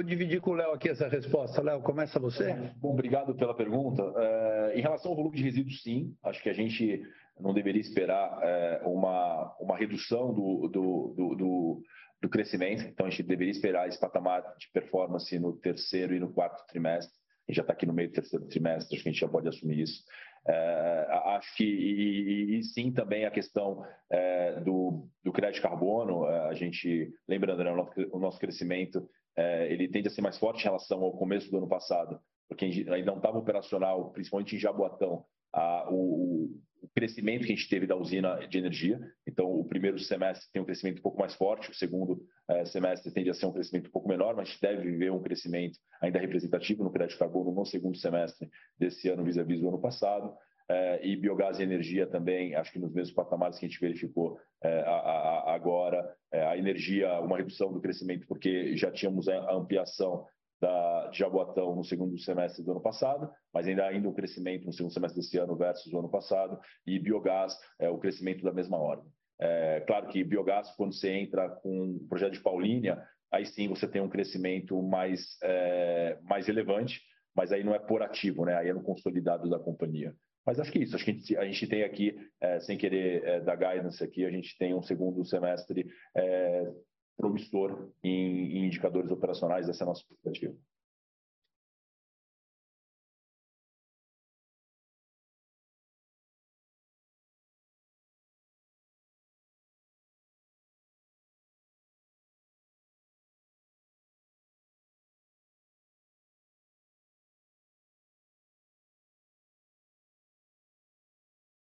[0.00, 1.60] Vou dividir com o Léo aqui essa resposta.
[1.60, 2.54] Léo, começa você.
[2.78, 4.02] Bom, obrigado pela pergunta.
[4.16, 6.16] É, em relação ao volume de resíduos, sim.
[6.22, 7.02] Acho que a gente
[7.38, 11.82] não deveria esperar é, uma, uma redução do, do, do, do,
[12.22, 12.82] do crescimento.
[12.84, 17.12] Então, a gente deveria esperar esse patamar de performance no terceiro e no quarto trimestre.
[17.46, 19.28] A gente já está aqui no meio do terceiro trimestre, acho que a gente já
[19.28, 20.02] pode assumir isso.
[20.48, 26.48] É, acho que, e, e, sim, também a questão é, do, do crédito carbono, é,
[26.48, 27.70] a gente, lembrando, né,
[28.10, 29.06] o nosso crescimento
[29.36, 32.64] é, ele tende a ser mais forte em relação ao começo do ano passado, porque
[32.64, 36.50] ainda não estava operacional, principalmente em Jaboatão, a, o,
[36.82, 39.00] o, crescimento que a gente teve da usina de energia.
[39.26, 43.12] Então, o primeiro semestre tem um crescimento um pouco mais forte, o segundo é, semestre
[43.12, 45.78] tende a ser um crescimento um pouco menor, mas a gente deve ver um crescimento
[46.00, 50.34] ainda representativo no crédito carbono no segundo semestre desse ano vis-à-vis -vis do ano passado.
[50.70, 54.38] É, e biogás e energia também, acho que nos mesmos patamares que a gente verificou
[54.62, 54.84] é,
[55.46, 60.24] agora, é, a energia, uma redução do crescimento, porque já tínhamos a ampliação
[60.60, 64.72] da, de Jaboatão no segundo semestre do ano passado, mas ainda ainda um crescimento no
[64.72, 66.56] segundo semestre desse ano versus o ano passado,
[66.86, 69.10] e biogás, é, o crescimento da mesma ordem.
[69.40, 73.02] É, claro que biogás, quando você entra com o projeto de Paulínia,
[73.32, 77.00] aí sim você tem um crescimento mais, é, mais relevante,
[77.34, 78.54] mas aí não é por ativo, né?
[78.54, 80.14] aí é no consolidado da companhia.
[80.50, 82.76] Mas acho que é isso, acho que a gente, a gente tem aqui, é, sem
[82.76, 86.72] querer é, dar guidance aqui, a gente tem um segundo semestre é,
[87.16, 90.52] promissor em, em, indicadores operacionais, essa é a nossa expectativa.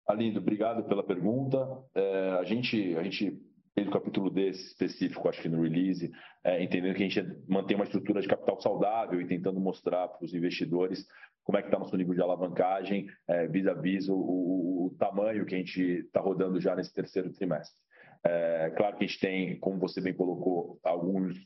[0.09, 1.59] Alindo, obrigado pela pergunta.
[1.95, 3.39] É, a gente, a gente
[3.75, 6.11] fez capítulo desse específico, acho que no release,
[6.43, 10.25] é, entendendo que a gente mantém uma estrutura de capital saudável e tentando mostrar para
[10.25, 11.07] os investidores
[11.45, 15.55] como é que está nosso nível de alavancagem é, vis-a-vis o, o, o, tamanho que
[15.55, 17.79] a gente está rodando já nesse terceiro trimestre.
[18.25, 21.37] É, claro que a gente tem, como você bem colocou, alguns,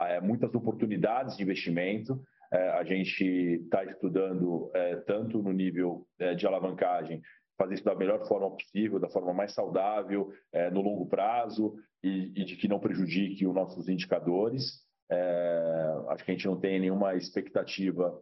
[0.00, 2.20] é, muitas oportunidades de investimento.
[2.52, 7.22] É, a gente está estudando é, tanto no nível é, de alavancagem,
[7.56, 12.32] fazer isso da melhor forma possível, da forma mais saudável, é, no longo prazo e,
[12.36, 14.82] e, de que não prejudique os nossos indicadores.
[16.08, 18.18] acho que a gente não tem nenhuma expectativa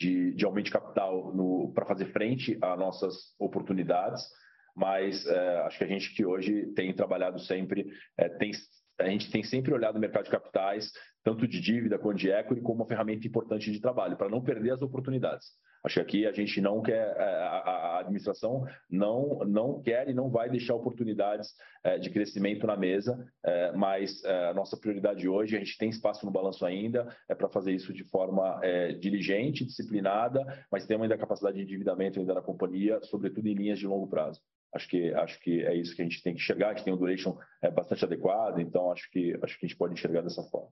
[0.00, 1.32] de, de aumento de capital
[1.74, 4.28] para fazer frente a nossas oportunidades
[4.74, 7.86] mas é, acho que a gente que hoje tem trabalhado sempre,
[8.16, 8.50] é, tem,
[8.98, 10.90] a gente tem sempre olhado o mercado de capitais,
[11.22, 14.72] tanto de dívida quanto de equity, como uma ferramenta importante de trabalho, para não perder
[14.72, 15.48] as oportunidades.
[15.82, 20.30] Acho que aqui a gente não quer, é, a, administração não, não quer e não
[20.30, 25.58] vai deixar oportunidades é, de crescimento na mesa, é, mas a nossa prioridade hoje, a
[25.58, 28.60] gente tem espaço no balanço ainda, é para fazer isso de forma
[29.00, 30.40] diligente, disciplinada,
[30.70, 34.06] mas temos ainda a capacidade de endividamento ainda na companhia, sobretudo em linhas de longo
[34.06, 34.40] prazo.
[34.74, 36.92] Acho que, acho que é isso que a gente tem que enxergar, a gente tem
[36.92, 37.36] um duration
[37.74, 40.70] bastante adequado, então acho que, acho que a gente pode enxergar dessa forma.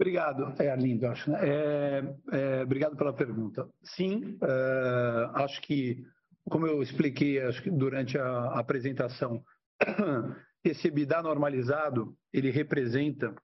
[0.00, 1.30] Obrigado, é Arlindo, acho.
[1.30, 1.38] Né?
[1.42, 3.68] É, é, obrigado pela pergunta.
[3.82, 6.02] Sim, é, acho que,
[6.48, 9.44] como eu expliquei acho que durante a apresentação,
[10.64, 13.34] esse EBITDA normalizado, ele representa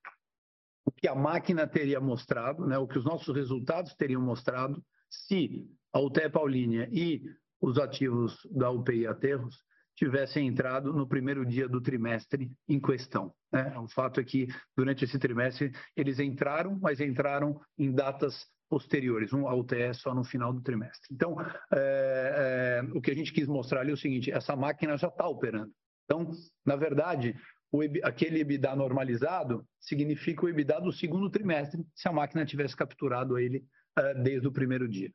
[0.82, 5.68] o que a máquina teria mostrado, né, o que os nossos resultados teriam mostrado, se
[5.92, 7.22] a UTE Paulínia e
[7.61, 9.62] os ativos da UPI Aterros
[9.97, 13.34] tivessem entrado no primeiro dia do trimestre em questão.
[13.51, 13.76] Né?
[13.78, 19.49] O fato é que, durante esse trimestre, eles entraram, mas entraram em datas posteriores, um
[19.49, 21.09] UTE só no final do trimestre.
[21.11, 21.36] Então,
[21.72, 25.09] é, é, o que a gente quis mostrar ali é o seguinte, essa máquina já
[25.09, 25.72] está operando.
[26.05, 26.30] Então,
[26.64, 27.34] na verdade,
[27.72, 33.38] o, aquele EBITDA normalizado significa o EBITDA do segundo trimestre, se a máquina tivesse capturado
[33.38, 33.64] ele
[33.97, 35.11] é, desde o primeiro dia.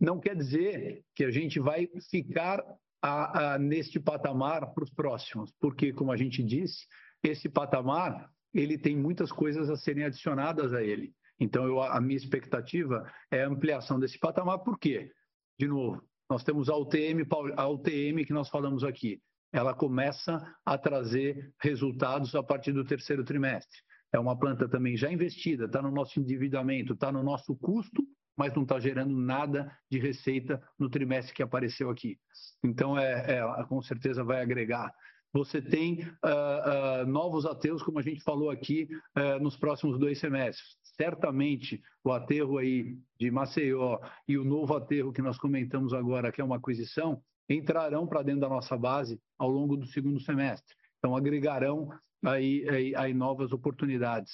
[0.00, 2.62] Não quer dizer que a gente vai ficar
[3.02, 6.86] a, a, neste patamar para os próximos, porque, como a gente disse,
[7.22, 11.12] esse patamar ele tem muitas coisas a serem adicionadas a ele.
[11.40, 15.10] Então, eu, a minha expectativa é a ampliação desse patamar, por quê?
[15.58, 17.26] De novo, nós temos a UTM,
[17.56, 19.20] a UTM que nós falamos aqui,
[19.52, 23.78] ela começa a trazer resultados a partir do terceiro trimestre.
[24.12, 28.02] É uma planta também já investida, está no nosso endividamento, está no nosso custo
[28.36, 32.18] mas não está gerando nada de receita no trimestre que apareceu aqui.
[32.62, 34.92] Então, é, é com certeza vai agregar.
[35.32, 40.18] Você tem uh, uh, novos aterros, como a gente falou aqui, uh, nos próximos dois
[40.18, 40.76] semestres.
[40.82, 46.40] Certamente, o aterro aí de Maceió e o novo aterro que nós comentamos agora, que
[46.40, 50.74] é uma aquisição, entrarão para dentro da nossa base ao longo do segundo semestre.
[50.98, 51.88] Então, agregarão
[52.24, 54.32] aí, aí, aí novas oportunidades.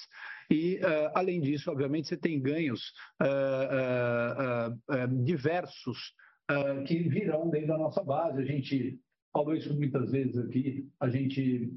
[0.50, 6.14] E, uh, além disso, obviamente, você tem ganhos uh, uh, diversos
[6.86, 8.40] que virão dentro da nossa base.
[8.40, 8.98] A gente
[9.30, 11.70] falou isso muitas vezes aqui, a gente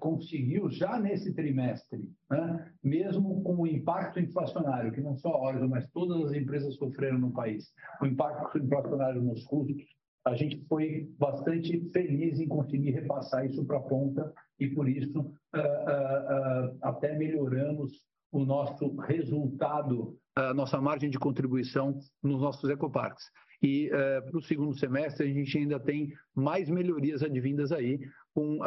[0.00, 5.68] conseguiu já nesse trimestre, né, mesmo com o impacto inflacionário, que não só a Horizon,
[5.68, 7.72] mas todas as empresas sofreram no país,
[8.02, 9.76] o impacto inflacionário nos custos,
[10.26, 15.20] a gente foi bastante feliz em conseguir repassar isso para a ponta e, por isso,
[15.20, 17.92] uh, uh, uh, até melhoramos
[18.30, 23.24] o nosso resultado, a nossa margem de contribuição nos nossos ecoparques.
[23.62, 27.98] E para o segundo semestre, a gente ainda tem mais melhorias advindas aí,
[28.34, 28.58] com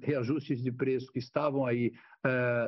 [0.00, 1.90] reajustes de preço que estavam aí,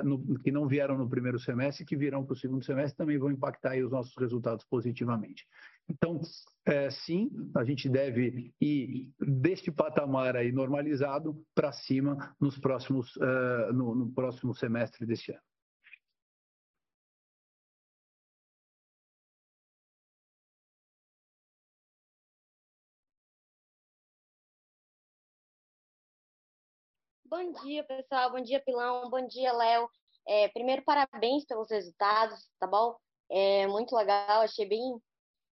[0.03, 3.31] no, que não vieram no primeiro semestre, que virão para o segundo semestre, também vão
[3.31, 5.47] impactar os nossos resultados positivamente.
[5.91, 6.21] Então,
[6.65, 13.73] é, sim, a gente deve ir deste patamar aí normalizado para cima nos próximos, uh,
[13.73, 15.43] no, no próximo semestre deste ano.
[27.25, 28.31] Bom dia, pessoal.
[28.31, 29.11] Bom dia, Pilão.
[29.11, 29.89] Bom dia, Léo.
[30.27, 32.97] É, primeiro, parabéns pelos resultados, tá bom?
[33.29, 35.01] É muito legal, achei bem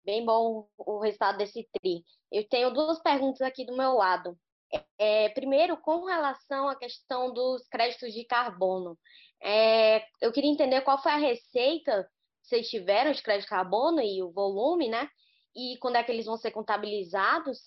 [0.05, 2.05] bem bom o resultado desse TRI.
[2.30, 4.38] Eu tenho duas perguntas aqui do meu lado.
[4.98, 8.98] É, primeiro, com relação à questão dos créditos de carbono,
[9.42, 12.09] é, eu queria entender qual foi a receita
[12.42, 15.09] que vocês tiveram de crédito de carbono e o volume, né?
[15.55, 17.59] E quando é que eles vão ser contabilizados?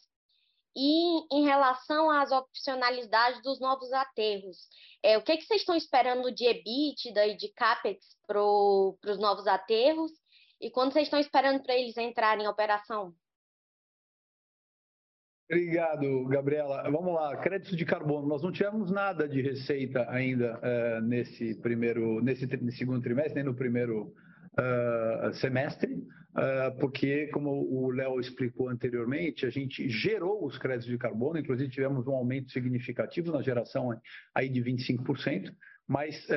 [0.75, 4.67] E em relação às opcionalidades dos novos aterros,
[5.01, 9.47] é, o que, que vocês estão esperando de EBITDA e de CAPEX para os novos
[9.47, 10.11] aterros?
[10.59, 13.13] E quando vocês estão esperando para eles entrarem em operação?
[15.47, 16.81] Obrigado, Gabriela.
[16.89, 18.27] Vamos lá, créditos de carbono.
[18.27, 23.43] Nós não tivemos nada de receita ainda uh, nesse primeiro, nesse, nesse, segundo trimestre, nem
[23.43, 24.11] no primeiro
[24.57, 30.97] uh, semestre, uh, porque, como o Léo explicou anteriormente, a gente gerou os créditos de
[30.97, 33.91] carbono, inclusive tivemos um aumento significativo na geração
[34.33, 35.53] aí de 25%,
[35.87, 36.27] mas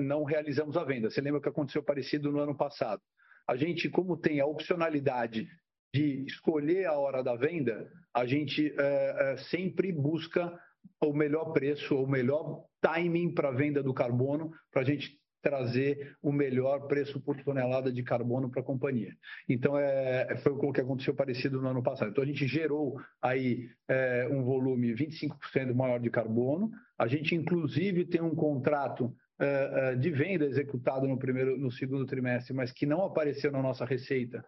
[0.00, 1.10] não realizamos a venda.
[1.10, 3.02] Você lembra que aconteceu parecido no ano passado?
[3.50, 5.48] A gente, como tem a opcionalidade
[5.92, 10.56] de escolher a hora da venda, a gente é, é, sempre busca
[11.02, 16.16] o melhor preço, o melhor timing para a venda do carbono, para a gente trazer
[16.22, 19.16] o melhor preço por tonelada de carbono para a companhia.
[19.48, 22.12] Então, é, foi o que aconteceu parecido no ano passado.
[22.12, 26.70] Então, a gente gerou aí é, um volume 25% maior de carbono.
[26.96, 32.04] A gente, inclusive, tem um contrato é, é, de venda executado no primeiro, no segundo
[32.04, 34.44] trimestre, mas que não apareceu na nossa receita,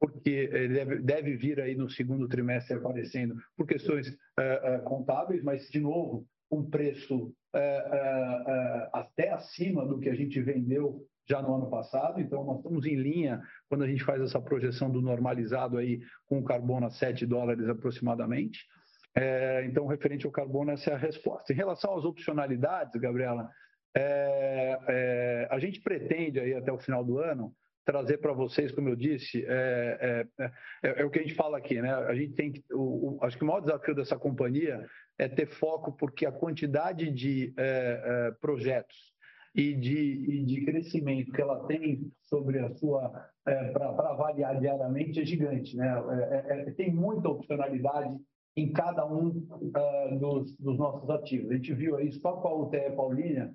[0.00, 5.68] porque deve, deve vir aí no segundo trimestre aparecendo por questões uh, uh, contábeis, mas,
[5.68, 7.32] de novo, um preço
[8.92, 12.96] até acima do que a gente vendeu já no ano passado, então nós estamos em
[12.96, 17.26] linha quando a gente faz essa projeção do normalizado aí com o carbono a 7
[17.26, 18.66] dólares aproximadamente.
[19.14, 21.52] É, então, referente ao carbono, essa é a resposta.
[21.52, 23.48] Em relação às opcionalidades, Gabriela,
[23.94, 28.88] é, é, a gente pretende aí até o final do ano trazer para vocês, como
[28.88, 30.44] eu disse, é, é,
[30.84, 31.92] é, é, o que a gente fala aqui, né?
[31.92, 34.86] A gente tem que, o, o, acho que o maior desafio dessa companhia
[35.18, 39.12] é ter foco, porque a quantidade de é, é, projetos
[39.54, 39.96] e de,
[40.30, 45.76] e de crescimento que ela tem sobre a sua é, para avaliar diariamente é gigante,
[45.76, 45.92] né?
[46.76, 48.16] tem muita opcionalidade
[48.56, 49.30] em cada um
[50.18, 51.50] dos, dos, nossos ativos.
[51.50, 53.52] A gente viu aí só com a UTE Paulínia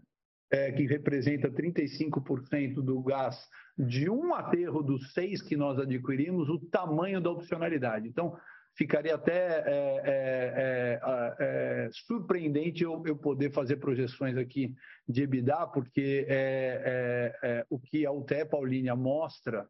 [0.49, 3.37] é, que representa 35% do gás
[3.77, 8.07] de um aterro dos seis que nós adquirimos, o tamanho da opcionalidade.
[8.07, 8.37] Então,
[8.75, 14.73] ficaria até é, é, é, é surpreendente eu, eu, poder fazer projeções aqui
[15.07, 19.67] de EBITDA, porque é, o que a UTE Paulínia mostra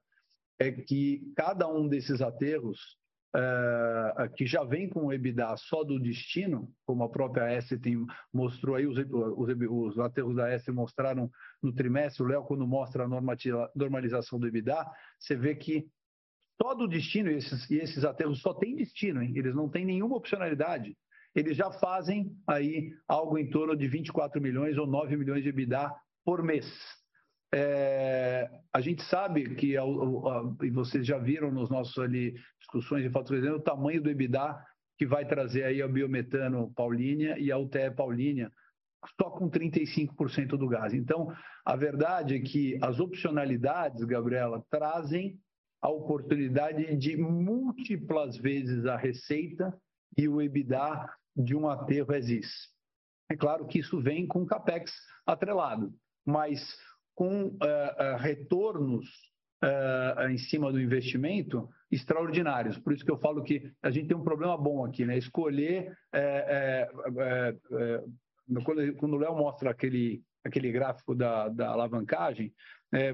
[0.60, 2.98] é que cada um desses aterros
[3.36, 8.06] uh, que já vem com o EBITDA só do destino, como a própria S tem,
[8.34, 11.30] mostrou aí, os, os, os aterros da S mostraram
[11.62, 13.08] no trimestre, o Léo, quando mostra a
[13.76, 14.86] normalização do EBITDA,
[15.20, 15.88] você vê que
[16.62, 19.34] só do destino, esses, e esses aterros só têm destino, hein?
[19.36, 20.98] eles não têm nenhuma opcionalidade.
[21.36, 25.94] Eles já fazem aí algo em torno de 24 milhões ou 9 milhões de EBITDA
[26.26, 26.66] por mês.
[27.54, 33.50] É, a gente sabe que, e vocês já viram nos nossos ali discussões e fatores,
[33.50, 34.58] o tamanho do EBITDA
[34.98, 38.52] que vai trazer aí o biometano Paulínia e a UTE Paulínia,
[39.22, 40.94] só com 35% do gás.
[40.94, 41.32] Então,
[41.64, 45.40] a verdade é que as opcionalidades, Gabriela, trazem
[45.82, 49.74] a oportunidade de múltiplas vezes a receita
[50.18, 52.70] e o EBITDA de um aterro exis.
[53.30, 54.92] É claro que isso vem com capex
[55.26, 55.94] atrelado,
[56.26, 56.76] mas
[57.18, 59.08] com uh, uh, retornos
[59.64, 62.78] uh, em cima do investimento extraordinários.
[62.78, 65.18] Por isso que eu falo que a gente tem um problema bom aqui, né?
[65.18, 65.98] Escolher
[68.64, 72.54] quando, quando o Léo mostra aquele aquele gráfico da, da alavancagem,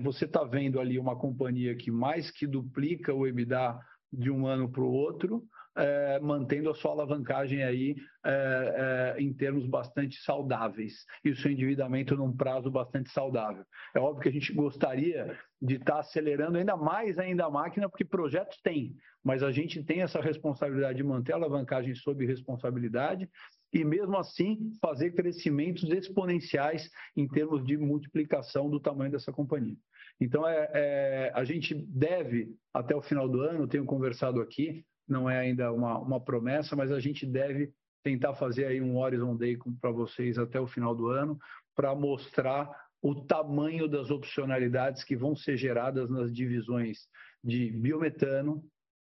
[0.03, 3.79] você está vendo ali uma companhia que mais que duplica o EBITDA
[4.11, 5.43] de um ano para o outro,
[5.75, 7.95] é, mantendo a sua alavancagem aí
[8.25, 13.65] é, é, em termos bastante saudáveis e o seu endividamento num prazo bastante saudável.
[13.95, 17.89] É óbvio que a gente gostaria de estar tá acelerando ainda mais ainda a máquina,
[17.89, 23.29] porque projetos tem, mas a gente tem essa responsabilidade de manter a alavancagem sob responsabilidade
[23.73, 29.75] e mesmo assim fazer crescimentos exponenciais em termos de multiplicação do tamanho dessa companhia.
[30.19, 35.29] Então, é, é, a gente deve, até o final do ano, tenho conversado aqui, não
[35.29, 37.73] é ainda uma, uma promessa, mas a gente deve
[38.03, 41.37] tentar fazer aí um Horizon Day para vocês até o final do ano,
[41.75, 42.69] para mostrar
[43.01, 47.07] o tamanho das opcionalidades que vão ser geradas nas divisões
[47.43, 48.63] de biometano,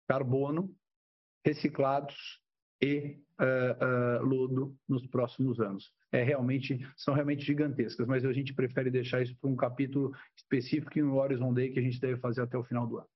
[0.07, 0.73] carbono,
[1.45, 2.41] reciclados
[2.81, 5.91] e uh, uh, lodo nos próximos anos.
[6.11, 10.99] É realmente são realmente gigantescas, mas a gente prefere deixar isso para um capítulo específico
[10.99, 13.07] no Horizon Day que a gente deve fazer até o final do ano.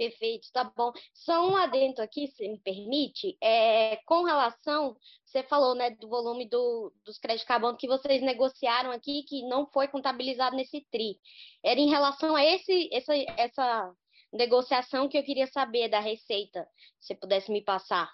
[0.00, 0.92] Perfeito, tá bom.
[1.12, 4.96] Só um adendo aqui, se me permite, é, com relação,
[5.26, 9.66] você falou né, do volume do, dos créditos carbono que vocês negociaram aqui, que não
[9.66, 11.18] foi contabilizado nesse TRI.
[11.62, 13.92] Era em relação a esse, essa, essa
[14.32, 16.66] negociação que eu queria saber da receita,
[16.98, 18.10] se pudesse me passar.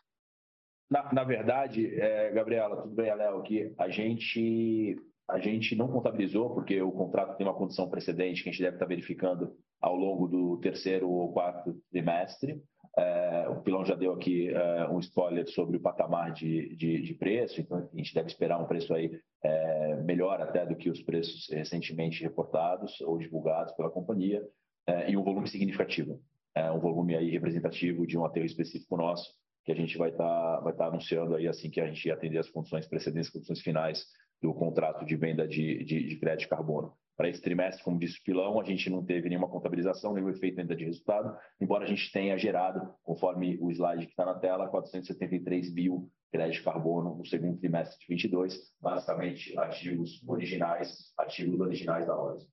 [0.91, 4.97] Na, na verdade, é, Gabriela, tudo bem, Léo, que a gente
[5.29, 8.77] a gente não contabilizou, porque o contrato tem uma condição precedente que a gente deve
[8.77, 12.63] estar verificando ao longo do terceiro ou quarto trimestre.
[12.97, 17.15] É, o Pilão já deu aqui é, um spoiler sobre o patamar de, de, de,
[17.15, 21.03] preço, então a gente deve esperar um preço aí é, melhor até do que os
[21.03, 24.43] preços recentemente reportados ou divulgados pela companhia,
[24.87, 26.21] é, e um volume significativo,
[26.55, 29.31] é, um volume aí representativo de um aterro específico nosso,
[29.65, 32.39] que a gente vai estar tá, vai tá anunciando aí assim que a gente atender
[32.39, 34.07] as condições precedentes, condições finais
[34.43, 36.93] do contrato de venda de, de, de crédito de carbono.
[37.17, 40.61] Para esse trimestre, como disse o Pilão, a gente não teve nenhuma contabilização, nenhum efeito
[40.61, 44.69] ainda de resultado, embora a gente tenha gerado, conforme o slide que está na tela,
[44.69, 52.07] 473 mil créditos de carbono no segundo trimestre de 22, basicamente ativos originais, ativos originais
[52.07, 52.49] da Horizon.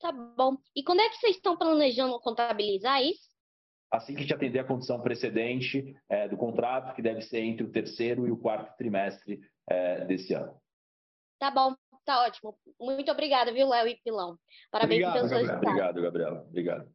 [0.00, 0.56] Tá bom.
[0.74, 3.30] E quando é que vocês estão planejando contabilizar isso?
[3.88, 7.64] Assim que a gente atender a condição precedente é, do contrato, que deve ser entre
[7.64, 10.60] o terceiro e o quarto trimestre é, desse ano.
[11.42, 11.74] Tá bom,
[12.04, 12.56] tá ótimo.
[12.78, 14.38] Muito obrigada, viu, Léo e Pilão.
[14.70, 15.58] Parabéns Obrigado, pelos Gabriela.
[15.58, 16.46] Obrigado, Gabriela.
[16.48, 16.92] Obrigado.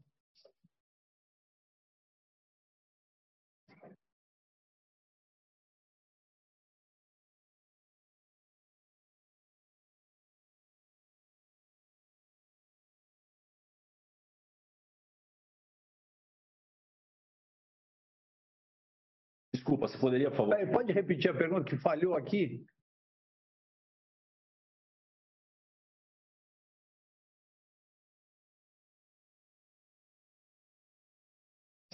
[19.53, 20.71] Desculpa, você poderia, por favor?
[20.71, 22.65] Pode repetir a pergunta que falhou aqui?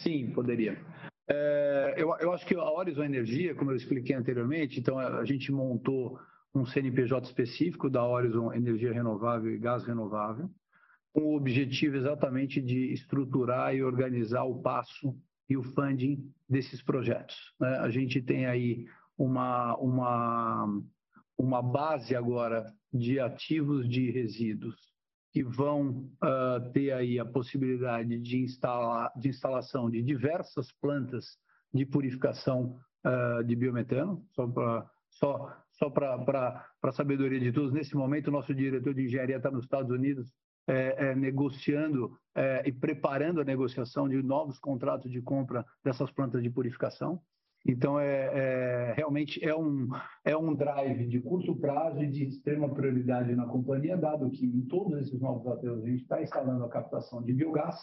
[0.04, 0.78] Sim, poderia.
[1.30, 5.50] É, eu, eu, acho que a Horizon Energia, como eu expliquei anteriormente, então a gente
[5.52, 6.20] montou
[6.54, 10.50] um CNPJ específico da Horizon Energia Renovável e Gás Renovável,
[11.14, 15.16] com o objetivo exatamente de estruturar e organizar o passo
[15.50, 17.38] e o funding desses projetos.
[17.60, 17.78] Né?
[17.78, 18.86] A gente tem aí
[19.18, 20.82] uma, uma,
[21.38, 24.93] uma base agora de ativos de resíduos
[25.34, 25.90] que vão
[26.24, 31.38] uh, ter aí a possibilidade de, instalar, de instalação de diversas plantas
[31.74, 35.94] de purificação uh, de biometano, só para só, só
[36.82, 40.34] a sabedoria de todos, nesse momento o nosso diretor de engenharia está nos Estados Unidos
[40.68, 46.42] é, é, negociando é, e preparando a negociação de novos contratos de compra dessas plantas
[46.42, 47.22] de purificação.
[47.66, 49.88] Então, é, é, realmente é um,
[50.26, 54.62] é um drive de curto prazo e de extrema prioridade na companhia, dado que em
[54.64, 57.78] todos esses novos aterros a gente está instalando a captação de biogás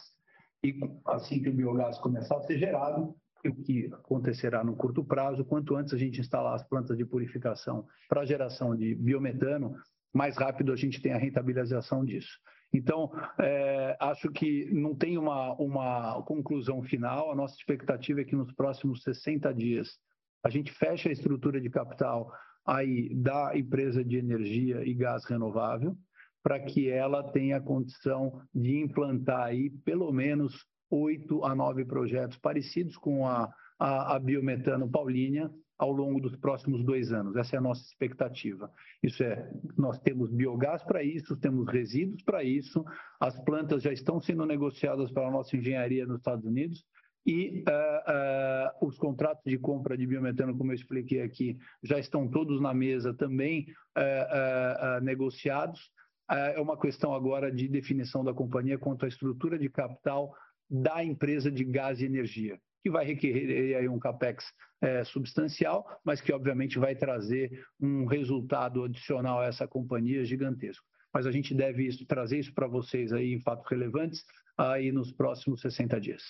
[0.63, 5.45] e assim que o biogás começar a ser gerado, o que acontecerá no curto prazo,
[5.47, 9.75] quanto antes a gente instalar as plantas de purificação para geração de biometano,
[10.13, 12.39] mais rápido a gente tem a rentabilização disso.
[12.73, 13.11] Então,
[13.41, 17.31] é, acho que não tem uma, uma conclusão final.
[17.31, 19.99] A nossa expectativa é que nos próximos 60 dias
[20.45, 22.33] a gente feche a estrutura de capital
[22.65, 25.97] aí da empresa de energia e gás renovável,
[26.43, 32.97] para que ela tenha condição de implantar aí pelo menos oito a nove projetos parecidos
[32.97, 35.51] com a, a, a Biometano Paulínia,
[35.81, 37.35] ao longo dos próximos dois anos.
[37.37, 38.71] Essa é a nossa expectativa.
[39.03, 42.85] Isso é, nós temos biogás para isso, temos resíduos para isso,
[43.19, 46.85] as plantas já estão sendo negociadas pela nossa engenharia nos Estados Unidos
[47.27, 52.29] e uh, uh, os contratos de compra de biometano, como eu expliquei aqui, já estão
[52.29, 53.67] todos na mesa também
[53.97, 55.91] uh, negociados.
[56.29, 60.35] é uma questão agora de definição da companhia quanto à estrutura de capital
[60.69, 64.45] da empresa de gás e energia que vai requerer aí um capex
[64.81, 67.51] é, substancial, mas que obviamente vai trazer
[67.81, 70.87] um resultado adicional a essa companhia gigantesco.
[71.13, 74.25] Mas a gente deve isso, trazer isso para vocês aí em fatos relevantes
[74.57, 76.23] aí nos próximos 60 dias.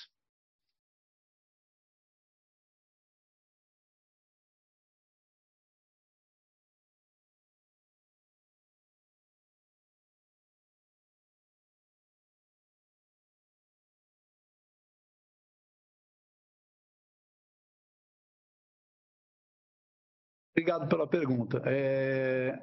[20.61, 21.63] Obrigado pela pergunta.
[21.65, 22.61] É,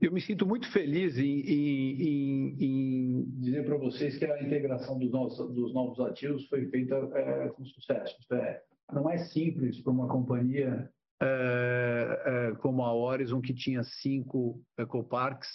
[0.00, 4.96] eu me sinto muito feliz em, em, em, em dizer para vocês que a integração
[4.96, 8.16] dos novos, dos novos ativos foi feita é, com sucesso.
[8.32, 8.62] É,
[8.92, 10.88] não é simples para uma companhia
[11.20, 15.48] é, é, como a Horizon, que tinha cinco ecoparks,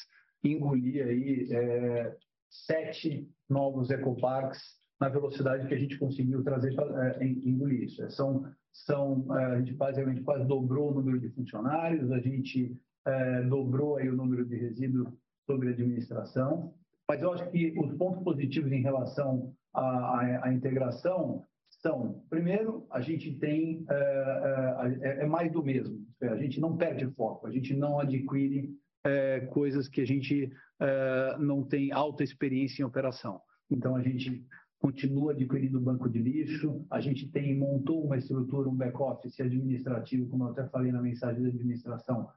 [0.44, 2.18] engolir aí é,
[2.50, 8.08] sete novos ecoparks na velocidade que a gente conseguiu trazer para engolir isso.
[8.12, 13.42] São são, é, a gente basicamente quase dobrou o número de funcionários, a gente é,
[13.44, 15.10] dobrou aí o número de resíduos
[15.46, 16.74] sobre administração,
[17.08, 22.86] mas eu acho que os pontos positivos em relação à, à, à integração são, primeiro,
[22.92, 27.52] a gente tem, é, é, é mais do mesmo, a gente não perde foco, a
[27.52, 28.74] gente não adquire
[29.04, 33.42] é, coisas que a gente é, não tem alta experiência em operação.
[33.70, 34.46] Então, a gente
[34.82, 40.46] continua adquirindo banco de lixo, a gente tem montou uma estrutura, um back-office administrativo, como
[40.46, 42.28] eu até falei na mensagem da administração,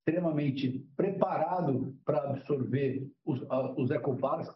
[0.00, 3.40] extremamente preparado para absorver os,
[3.76, 3.90] os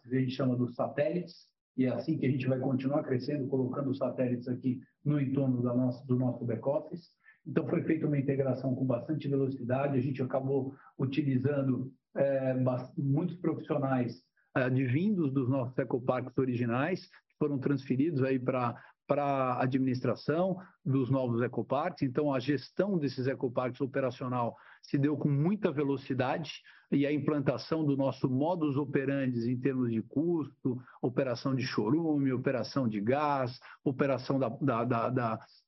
[0.01, 3.47] que a gente chama dos satélites, e é assim que a gente vai continuar crescendo,
[3.47, 7.09] colocando os satélites aqui no entorno da nossa, do nosso back-office.
[7.47, 12.53] Então, foi feita uma integração com bastante velocidade, a gente acabou utilizando é,
[12.97, 14.21] muitos profissionais
[14.53, 18.75] advindos dos nossos ecoparques originais, que foram transferidos aí para
[19.11, 22.01] para a administração dos novos ecoparques.
[22.01, 27.97] Então, a gestão desses ecoparques operacional se deu com muita velocidade e a implantação do
[27.97, 34.49] nosso modus operandi em termos de custo, operação de chorume, operação de gás, operação da,
[34.49, 35.09] da,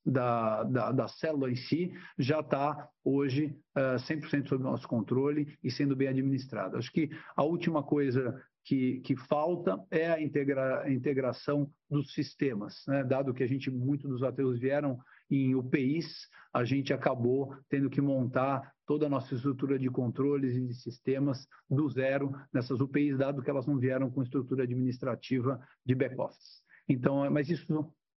[0.06, 5.98] da, da, célula em si, já está hoje uh, 100% sob nosso controle e sendo
[5.98, 6.78] bem administrado.
[6.78, 12.84] Acho que a última coisa que, que falta é a integra, integração dos sistemas.
[12.88, 13.04] Né?
[13.04, 14.98] Dado que a gente, muitos dos ateus vieram
[15.30, 20.68] em UPIs, a gente acabou tendo que montar toda a nossa estrutura de controles e
[20.68, 25.96] de sistemas do zero nessas UPIs, dado que elas não vieram com estrutura administrativa de
[25.96, 26.62] back-office.
[26.88, 27.66] Então, mas isso,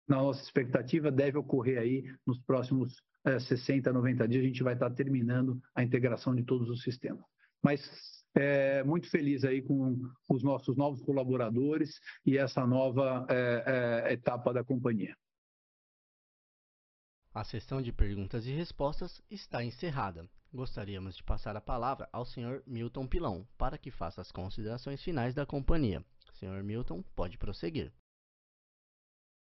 [0.07, 4.75] na nossa expectativa, deve ocorrer aí nos próximos é, 60, 90 dias, a gente vai
[4.75, 7.25] estar terminando a integração de todos os sistemas.
[7.63, 14.13] Mas é, muito feliz aí com os nossos novos colaboradores e essa nova é, é,
[14.13, 15.17] etapa da companhia.
[17.35, 20.29] A sessão de perguntas e respostas está encerrada.
[20.53, 22.63] Gostaríamos de passar a palavra ao Sr.
[22.67, 26.03] Milton Pilão para que faça as considerações finais da companhia.
[26.33, 26.63] Sr.
[26.63, 27.93] Milton, pode prosseguir.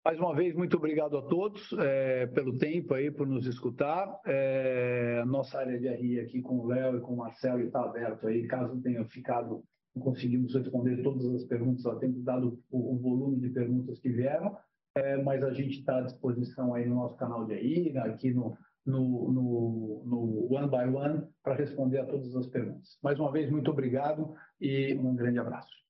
[0.03, 4.19] Mais uma vez, muito obrigado a todos é, pelo tempo aí, por nos escutar.
[4.25, 8.27] É, nossa área de RI aqui com o Léo e com o Marcelo está aberto
[8.27, 9.63] aí, caso tenha ficado,
[9.95, 14.09] não conseguimos responder todas as perguntas a tempo, dado o, o volume de perguntas que
[14.09, 14.57] vieram,
[14.95, 18.57] é, mas a gente está à disposição aí no nosso canal de RI, aqui no,
[18.87, 22.99] no, no, no One by One, para responder a todas as perguntas.
[23.03, 25.90] Mais uma vez, muito obrigado e um grande abraço.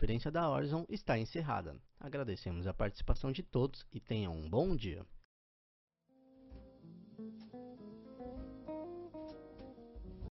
[0.00, 1.76] Conferência da Horizon está encerrada.
[2.00, 5.04] Agradecemos a participação de todos e tenham um bom dia.